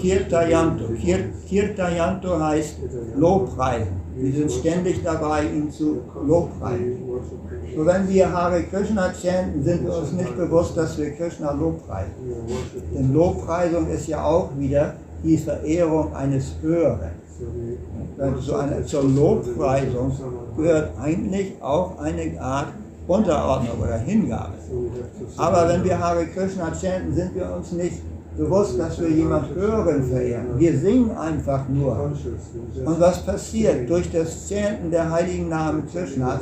[0.00, 0.84] Kirtayanto.
[0.98, 2.76] Kir, Kirtayanto heißt
[3.16, 4.03] Lobpreisen.
[4.16, 6.98] Wir sind ständig dabei, ihn zu lobpreisen.
[7.74, 12.12] So wenn wir Hare Krishna chanten, sind wir uns nicht bewusst, dass wir Krishna lobpreisen.
[12.94, 17.10] Denn Lobpreisung ist ja auch wieder die Verehrung eines Höheren.
[18.40, 20.12] So eine, zur Lobpreisung
[20.56, 22.68] gehört eigentlich auch eine Art
[23.08, 24.54] Unterordnung oder Hingabe.
[25.36, 28.00] Aber wenn wir Hare Krishna chanten, sind wir uns nicht
[28.36, 30.46] bewusst, dass wir jemand Höheren verehren.
[30.56, 32.10] Wir singen einfach nur.
[32.84, 33.88] Und was passiert?
[33.88, 36.40] Durch das Chanten der heiligen Namen Krishnas,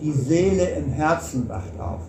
[0.00, 2.00] die Seele im Herzen wacht auf.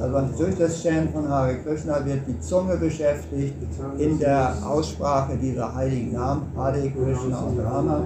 [0.00, 3.54] Also durch das Chanten von Hare Krishna wird die Zunge beschäftigt
[3.98, 8.02] in der Aussprache dieser heiligen Namen, Hare Krishna und Rama.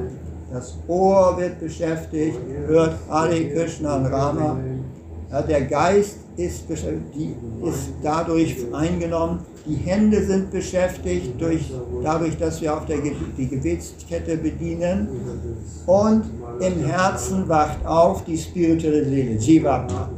[0.52, 4.56] Das Ohr wird beschäftigt, hört Hare Krishna und Rama.
[5.30, 11.70] Ja, der Geist ist, ist dadurch eingenommen, die Hände sind beschäftigt durch,
[12.02, 12.98] dadurch, dass wir auf der
[13.36, 15.08] die Gebetskette bedienen.
[15.86, 16.24] Und
[16.60, 20.08] im Herzen wacht auf die spirituelle Seele, Jivatma.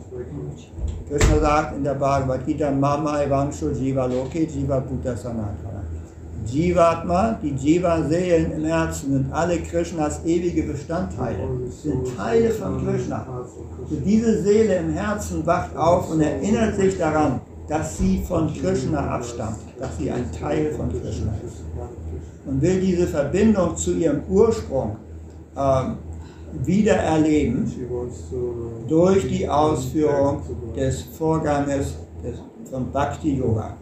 [1.09, 5.83] Krishna sagt in der Bhagavad Gita, Mama Evanshu Jiva Loke Jiva Bhuta Sanatana.
[6.47, 13.27] Jivatma, die Jiva-Seelen im Herzen, sind alle Krishnas ewige Bestandteile, sind Teile von Krishna.
[13.89, 17.41] So diese Seele im Herzen wacht auf und erinnert sich daran,
[17.71, 21.63] dass sie von Krishna abstammt, dass sie ein Teil von Krishna ist.
[22.45, 24.97] Und will diese Verbindung zu ihrem Ursprung
[25.57, 25.99] ähm,
[26.65, 27.71] wieder erleben
[28.89, 30.43] durch die Ausführung
[30.77, 31.95] des Vorganges
[32.25, 33.77] des, von Bhakti Yoga.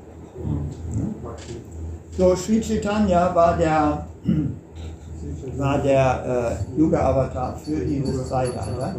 [2.14, 4.06] So, Sri Chaitanya war der,
[5.56, 8.96] war der äh, Yoga-Avatar für dieses Zeitalter.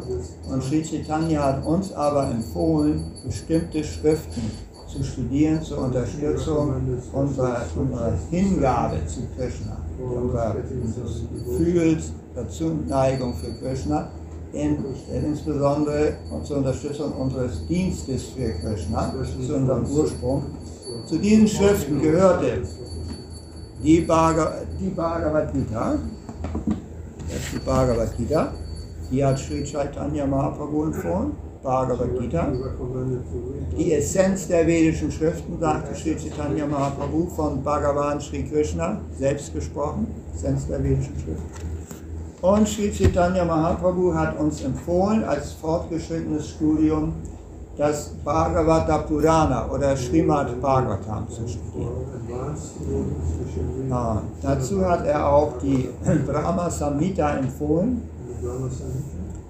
[0.50, 6.74] Und Sri Chaitanya hat uns aber empfohlen, bestimmte Schriften zu studieren zur Unterstützung
[7.14, 10.56] unserer, unserer Hingabe zu Krishna, unserer
[11.46, 14.10] Gefühls, der Zuneigung für Krishna.
[14.54, 14.78] in,
[15.14, 16.14] insbesondere
[16.44, 19.14] zur Unterstützung unseres Dienstes für Krishna,
[19.48, 20.44] zu unserem Ursprung.
[21.06, 22.64] Zu diesen Schriften gehörte
[23.84, 25.96] die, Bhagavad, die Bhagavad Gita,
[27.28, 28.54] das ist die Bhagavad Gita,
[29.12, 32.48] die hat Sri Chaitanya Mahaprabhu empfohlen, Bhagavad Gita.
[33.78, 40.08] Die Essenz der vedischen Schriften, sagte Sri Chaitanya Mahaprabhu von Bhagavan Sri Krishna, selbst gesprochen,
[40.34, 41.70] Essenz der vedischen Schriften.
[42.42, 47.14] Und Sri Chaitanya Mahaprabhu hat uns empfohlen, als fortgeschrittenes Studium
[47.78, 52.06] das Bhagavata Purana oder Srimad Bhagavatam zu studieren.
[53.90, 55.90] Ja, dazu hat er auch die
[56.28, 58.02] Brahma Samhita empfohlen.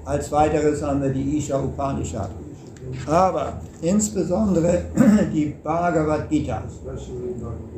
[0.10, 2.32] Als weiteres haben wir die Isha Upanishad.
[3.06, 4.86] Aber insbesondere
[5.34, 6.64] die Bhagavad Gita.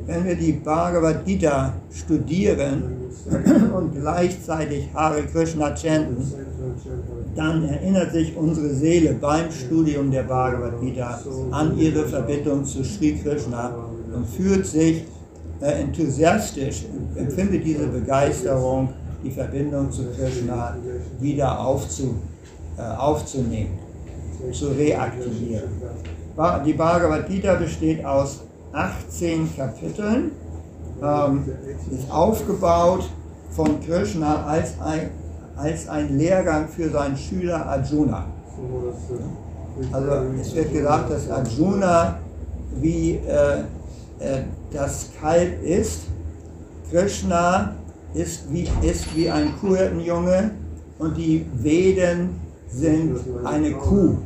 [0.06, 2.84] Wenn wir die Bhagavad Gita studieren
[3.76, 6.24] und gleichzeitig Hare Krishna chanten,
[7.36, 13.20] dann erinnert sich unsere Seele beim Studium der Bhagavad Gita an ihre Verbindung zu Sri
[13.22, 13.74] Krishna
[14.14, 15.04] und fühlt sich
[15.60, 18.88] äh, enthusiastisch, empfindet diese Begeisterung,
[19.22, 20.76] die Verbindung zu Krishna
[21.22, 22.16] wieder aufzu,
[22.76, 23.78] äh, aufzunehmen,
[24.52, 25.70] zu reaktivieren.
[26.66, 28.40] Die Bhagavad Gita besteht aus
[28.72, 30.32] 18 Kapiteln,
[31.02, 31.44] ähm,
[31.90, 33.08] ist aufgebaut
[33.50, 35.10] von Krishna als ein
[35.56, 38.26] als ein Lehrgang für seinen Schüler Arjuna.
[39.92, 42.18] Also es wird gesagt, dass Arjuna
[42.80, 43.60] wie äh,
[44.18, 44.42] äh,
[44.72, 46.02] das Kalb ist,
[46.90, 47.74] Krishna
[48.14, 50.50] ist wie, ist wie ein Kuhhirtenjunge
[51.02, 52.30] und die Veden
[52.68, 54.16] sind eine Kuh.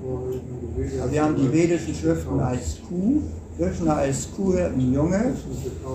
[1.00, 3.22] Also wir haben die vedischen Schriften als Kuh,
[3.58, 5.32] Krishna als Kuhhirtenjunge,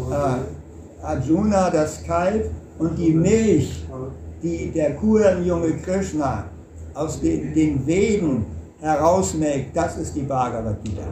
[0.09, 2.49] äh, Arjuna das Kalb
[2.79, 3.83] und die Milch
[4.41, 6.45] die der Kurenjunge Krishna
[6.95, 8.45] aus den, den Veden
[8.79, 11.03] herausmelkt, das ist die Bhagavad Gita.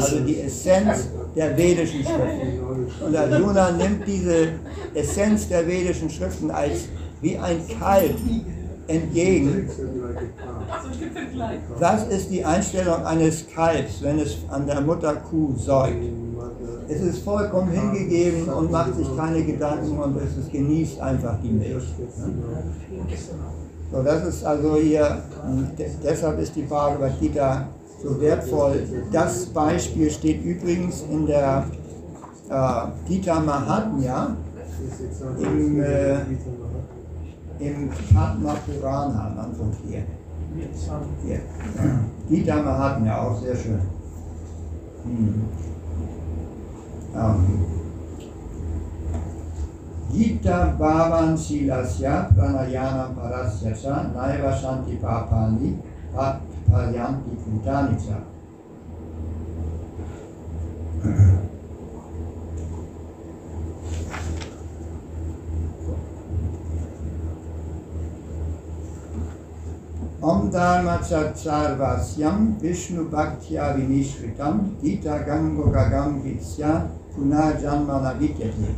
[0.00, 3.06] Also die Essenz der vedischen Schriften.
[3.06, 4.48] Und Arjuna nimmt diese
[4.92, 6.88] Essenz der vedischen Schriften als
[7.22, 8.16] wie ein Kalb
[8.88, 9.68] entgegen.
[11.80, 16.02] Das ist die Einstellung eines Kalbs, wenn es an der Mutterkuh säugt.
[16.88, 21.84] Es ist vollkommen hingegeben und macht sich keine Gedanken und es genießt einfach die Milch.
[23.90, 25.22] So, das ist also hier,
[26.02, 27.68] deshalb ist die Bhagavad Gita
[28.02, 28.82] so wertvoll.
[29.12, 31.66] Das Beispiel steht übrigens in der
[32.48, 34.36] äh, Gita Mahatmya,
[35.38, 36.16] im, äh,
[37.62, 40.02] im Padma Purana, Antwort hier.
[41.24, 41.40] hier.
[42.28, 43.80] Gita Mahatmya, auch sehr schön.
[45.04, 45.44] Hm.
[50.12, 55.80] Gita Bhavan Silasya Pranayanam Parasya Cha Naiva Shanti Papani
[56.12, 57.96] Paryanti Kutani
[70.22, 78.72] Om Dharma Charvasyam Vishnu Bhaktya Vinishritam Gita Gango Gagam Vitsya Punarjanmana Vidyate.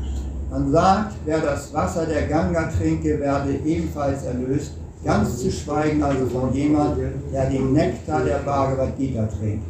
[0.50, 4.72] Man sagt, wer das Wasser der Ganga trinke, werde ebenfalls erlöst,
[5.04, 6.96] ganz zu schweigen also von jemand,
[7.30, 9.66] der den Nektar der Bhagavad Gita trinkt.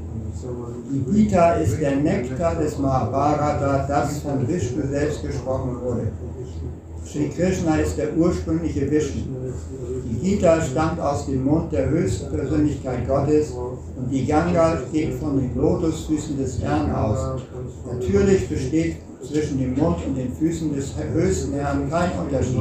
[0.92, 6.12] Die Gita ist der Nektar des Mahabharata, das von Vishnu selbst gesprochen wurde.
[7.14, 9.22] Sri Krishna ist der ursprüngliche Vishnu.
[10.10, 15.36] Die Gita stammt aus dem Mund der höchsten Persönlichkeit Gottes und die Ganga geht von
[15.36, 17.40] den Lotusfüßen des Herrn aus.
[17.88, 22.58] Natürlich besteht zwischen dem Mund und den Füßen des höchsten Herrn kein Unterschied.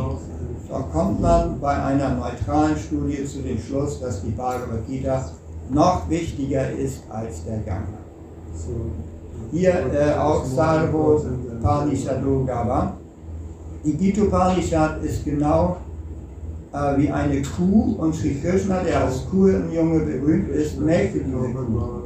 [0.69, 5.31] Doch kommt man bei einer neutralen Studie zu dem Schluss, dass die Bhagavad Gita
[5.71, 7.97] noch wichtiger ist als der Ganga.
[9.51, 11.25] Hier äh, auch Sarvo
[11.59, 12.97] Panishadu Gava.
[13.85, 15.75] Die Gita Upanishad ist genau
[16.71, 22.03] äh, wie eine Kuh und Sri Krishna, der als Kuhjunge berühmt ist, melkte diese Kuh.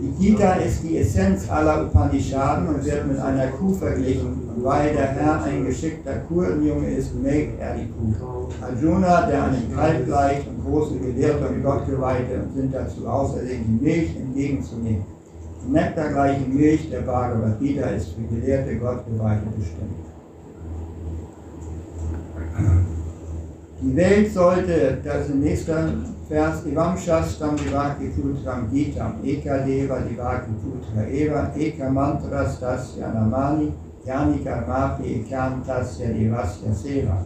[0.00, 4.48] Die Gita ist die Essenz aller Upanishaden und wird mit einer Kuh verglichen.
[4.56, 8.48] Und weil der Herr ein geschickter Kurenjunge ist, melkt er die Kuh.
[8.62, 13.84] Arjuna, der einem Kalb gleicht und große Gelehrte und Gottgeweihte und sind dazu auserlegt, die
[13.84, 15.04] Milch entgegenzunehmen.
[15.66, 20.08] Die nektargleiche Milch der Bhagavad Gita ist für gelehrte Gottgeweihte bestimmt.
[23.80, 30.00] Die Welt sollte, das ist im nächsten Vers, Ivam Shastam Divaki Putram Gitam, Eka Deva
[30.00, 33.72] Divaki Putra Eva, Eka Mantras Tasya Namani,
[34.04, 36.08] Yani Karmapi Ekam Tasya
[36.72, 37.24] Seva.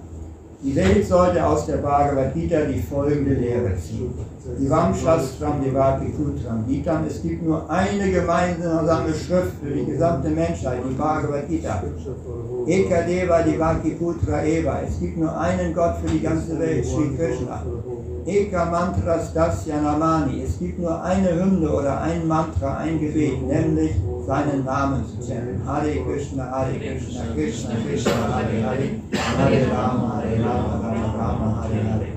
[0.62, 4.12] Die Welt sollte aus der Bhagavad Gita die folgende Lehre ziehen.
[4.44, 7.04] Die Vamshastram Devaki Putram Gitam.
[7.06, 11.80] Es gibt nur eine gemeinsame Schrift für die gesamte Menschheit, die Bhagavad Gita.
[12.66, 14.80] Eka Deva Devaki Putra Eva.
[14.86, 17.62] Es gibt nur einen Gott für die ganze Welt, Sri Krishna.
[18.26, 20.42] Eka Mantras Dasya Namani.
[20.42, 23.92] Es gibt nur eine Hymne oder ein Mantra, ein Gebet, nämlich
[24.26, 25.60] seinen Namen zu zählen.
[25.64, 28.88] Hare Krishna, Hare Krishna, Krishna Krishna, Hare Hare,
[29.38, 32.11] Hare Rama, Hare Rama, Rama Rama, Hare Hare.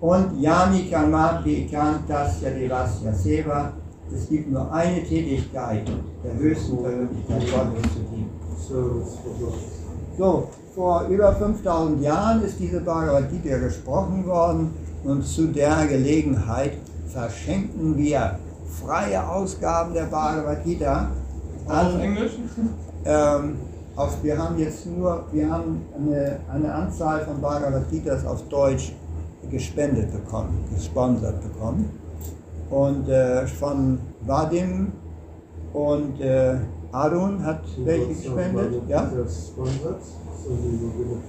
[0.00, 3.72] Und Yani Kamati Kantasya Devasya Seva.
[4.14, 5.86] Es gibt nur eine Tätigkeit,
[6.24, 8.30] der höchsten Persönlichkeit Gottes zu dienen.
[10.16, 14.70] So, vor über 5000 Jahren ist diese Bhagavad Gita gesprochen worden
[15.04, 16.72] und zu der Gelegenheit
[17.12, 18.38] verschenken wir
[18.82, 21.10] freie Ausgaben der Bhagavad Gita
[21.66, 22.32] an Englisch?
[23.04, 23.56] ähm,
[23.96, 28.92] auf, wir haben jetzt nur, wir haben eine, eine Anzahl von Bhagavad Gitas auf Deutsch
[29.50, 31.90] gespendet bekommen, gesponsert bekommen.
[32.70, 34.92] Und äh, von Vadim
[35.72, 36.56] und äh,
[36.92, 39.10] Arun hat welche gespendet, ja?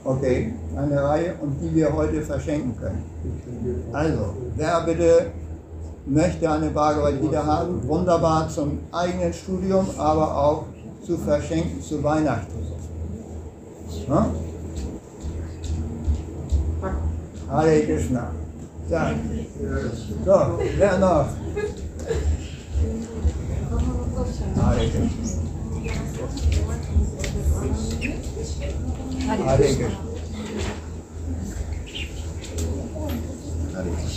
[0.04, 3.04] Okay, eine Reihe und die wir heute verschenken können.
[3.92, 5.32] Also, wer bitte
[6.06, 10.64] möchte eine Bhagavad Gita haben, wunderbar zum eigenen Studium, aber auch
[11.06, 12.60] zu verschenken zu Weihnachten.
[14.08, 14.28] Ja?
[17.50, 18.32] Hare Krishna.
[18.90, 19.14] Ja.
[20.24, 21.28] So, wer noch?
[24.56, 25.30] Hare Krishna.
[29.46, 29.90] Hare Krishna.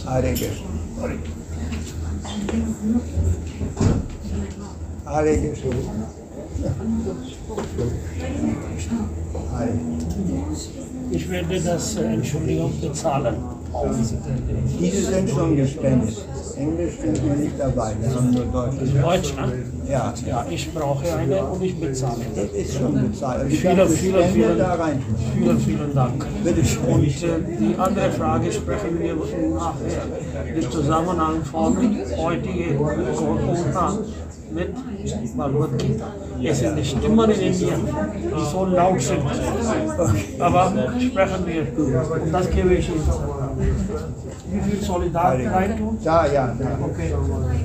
[0.04, 0.68] Hare Krishna.
[5.06, 5.72] Hare Krishna.
[5.84, 6.21] Hare.
[11.10, 13.36] Ich werde das, äh, Entschuldigung, bezahlen.
[14.80, 16.26] Diese sind schon gespendet.
[16.56, 18.74] Englisch sind wir nicht dabei, wir haben nur Deutsch.
[19.02, 19.52] Deutsch, ne?
[19.90, 22.20] Ja, Ja, ich brauche eine und ich bezahle.
[22.36, 23.50] das ist schon bezahlt.
[23.50, 25.02] Ich Vielen, vielen, vielen- da rein.
[25.34, 26.26] Vielen, vielen Dank.
[26.44, 26.84] Bitte schön.
[26.86, 27.12] Und äh,
[27.58, 30.54] die andere Frage sprechen wir nachher.
[30.54, 31.76] Der Zusammenhang von
[32.18, 33.98] heutigen Corona
[34.54, 34.74] mit
[35.36, 36.06] Bhagavad Gita.
[36.44, 39.22] Es sind die Stimmen in Indien, die so laut sind.
[40.38, 42.22] Aber sprechen wir.
[42.22, 43.02] Und das gebe ich Ihnen.
[44.50, 45.98] Wie viel soll ich da rein tun?
[46.02, 46.78] Da, ja, da.
[46.84, 47.14] Okay,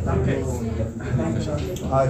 [0.05, 0.37] danke.
[1.89, 2.09] Hare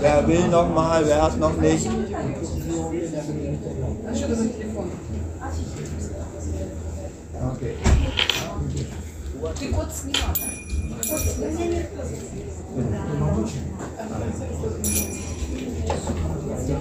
[0.00, 1.88] Wer will noch mal, wer hat noch nicht?
[7.52, 7.74] Okay.
[16.68, 16.74] Ja,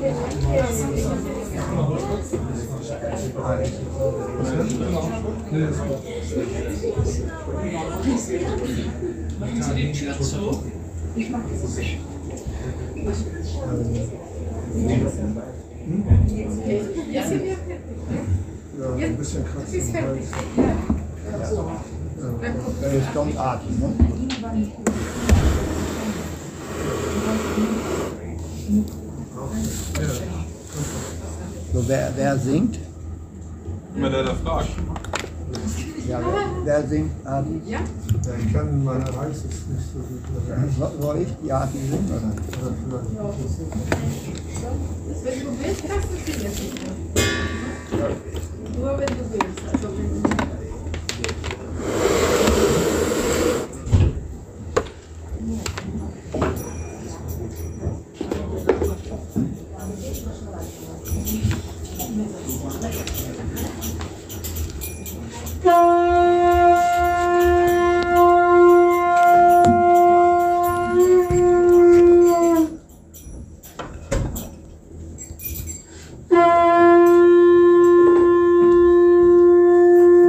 [19.07, 20.29] ein bisschen kratzen im Hals.
[22.91, 23.93] Jetzt kommt Atem, ne?
[31.73, 32.79] So, wer, wer singt?
[33.95, 34.69] Immer der, der fragt.
[36.07, 37.61] Ja, wer, wer singt Adi?
[37.65, 37.79] Ja,
[38.45, 40.21] ich kann, man erreicht es nicht so gut.
[40.77, 42.11] So- Soll ich die Adi singen?
[42.11, 42.31] Oder?
[42.51, 42.79] Vielleicht
[45.23, 46.77] Wenn du willst, kannst du sie jetzt nicht.
[48.77, 49.61] Nur wenn du willst.
[49.71, 50.34] Also wenn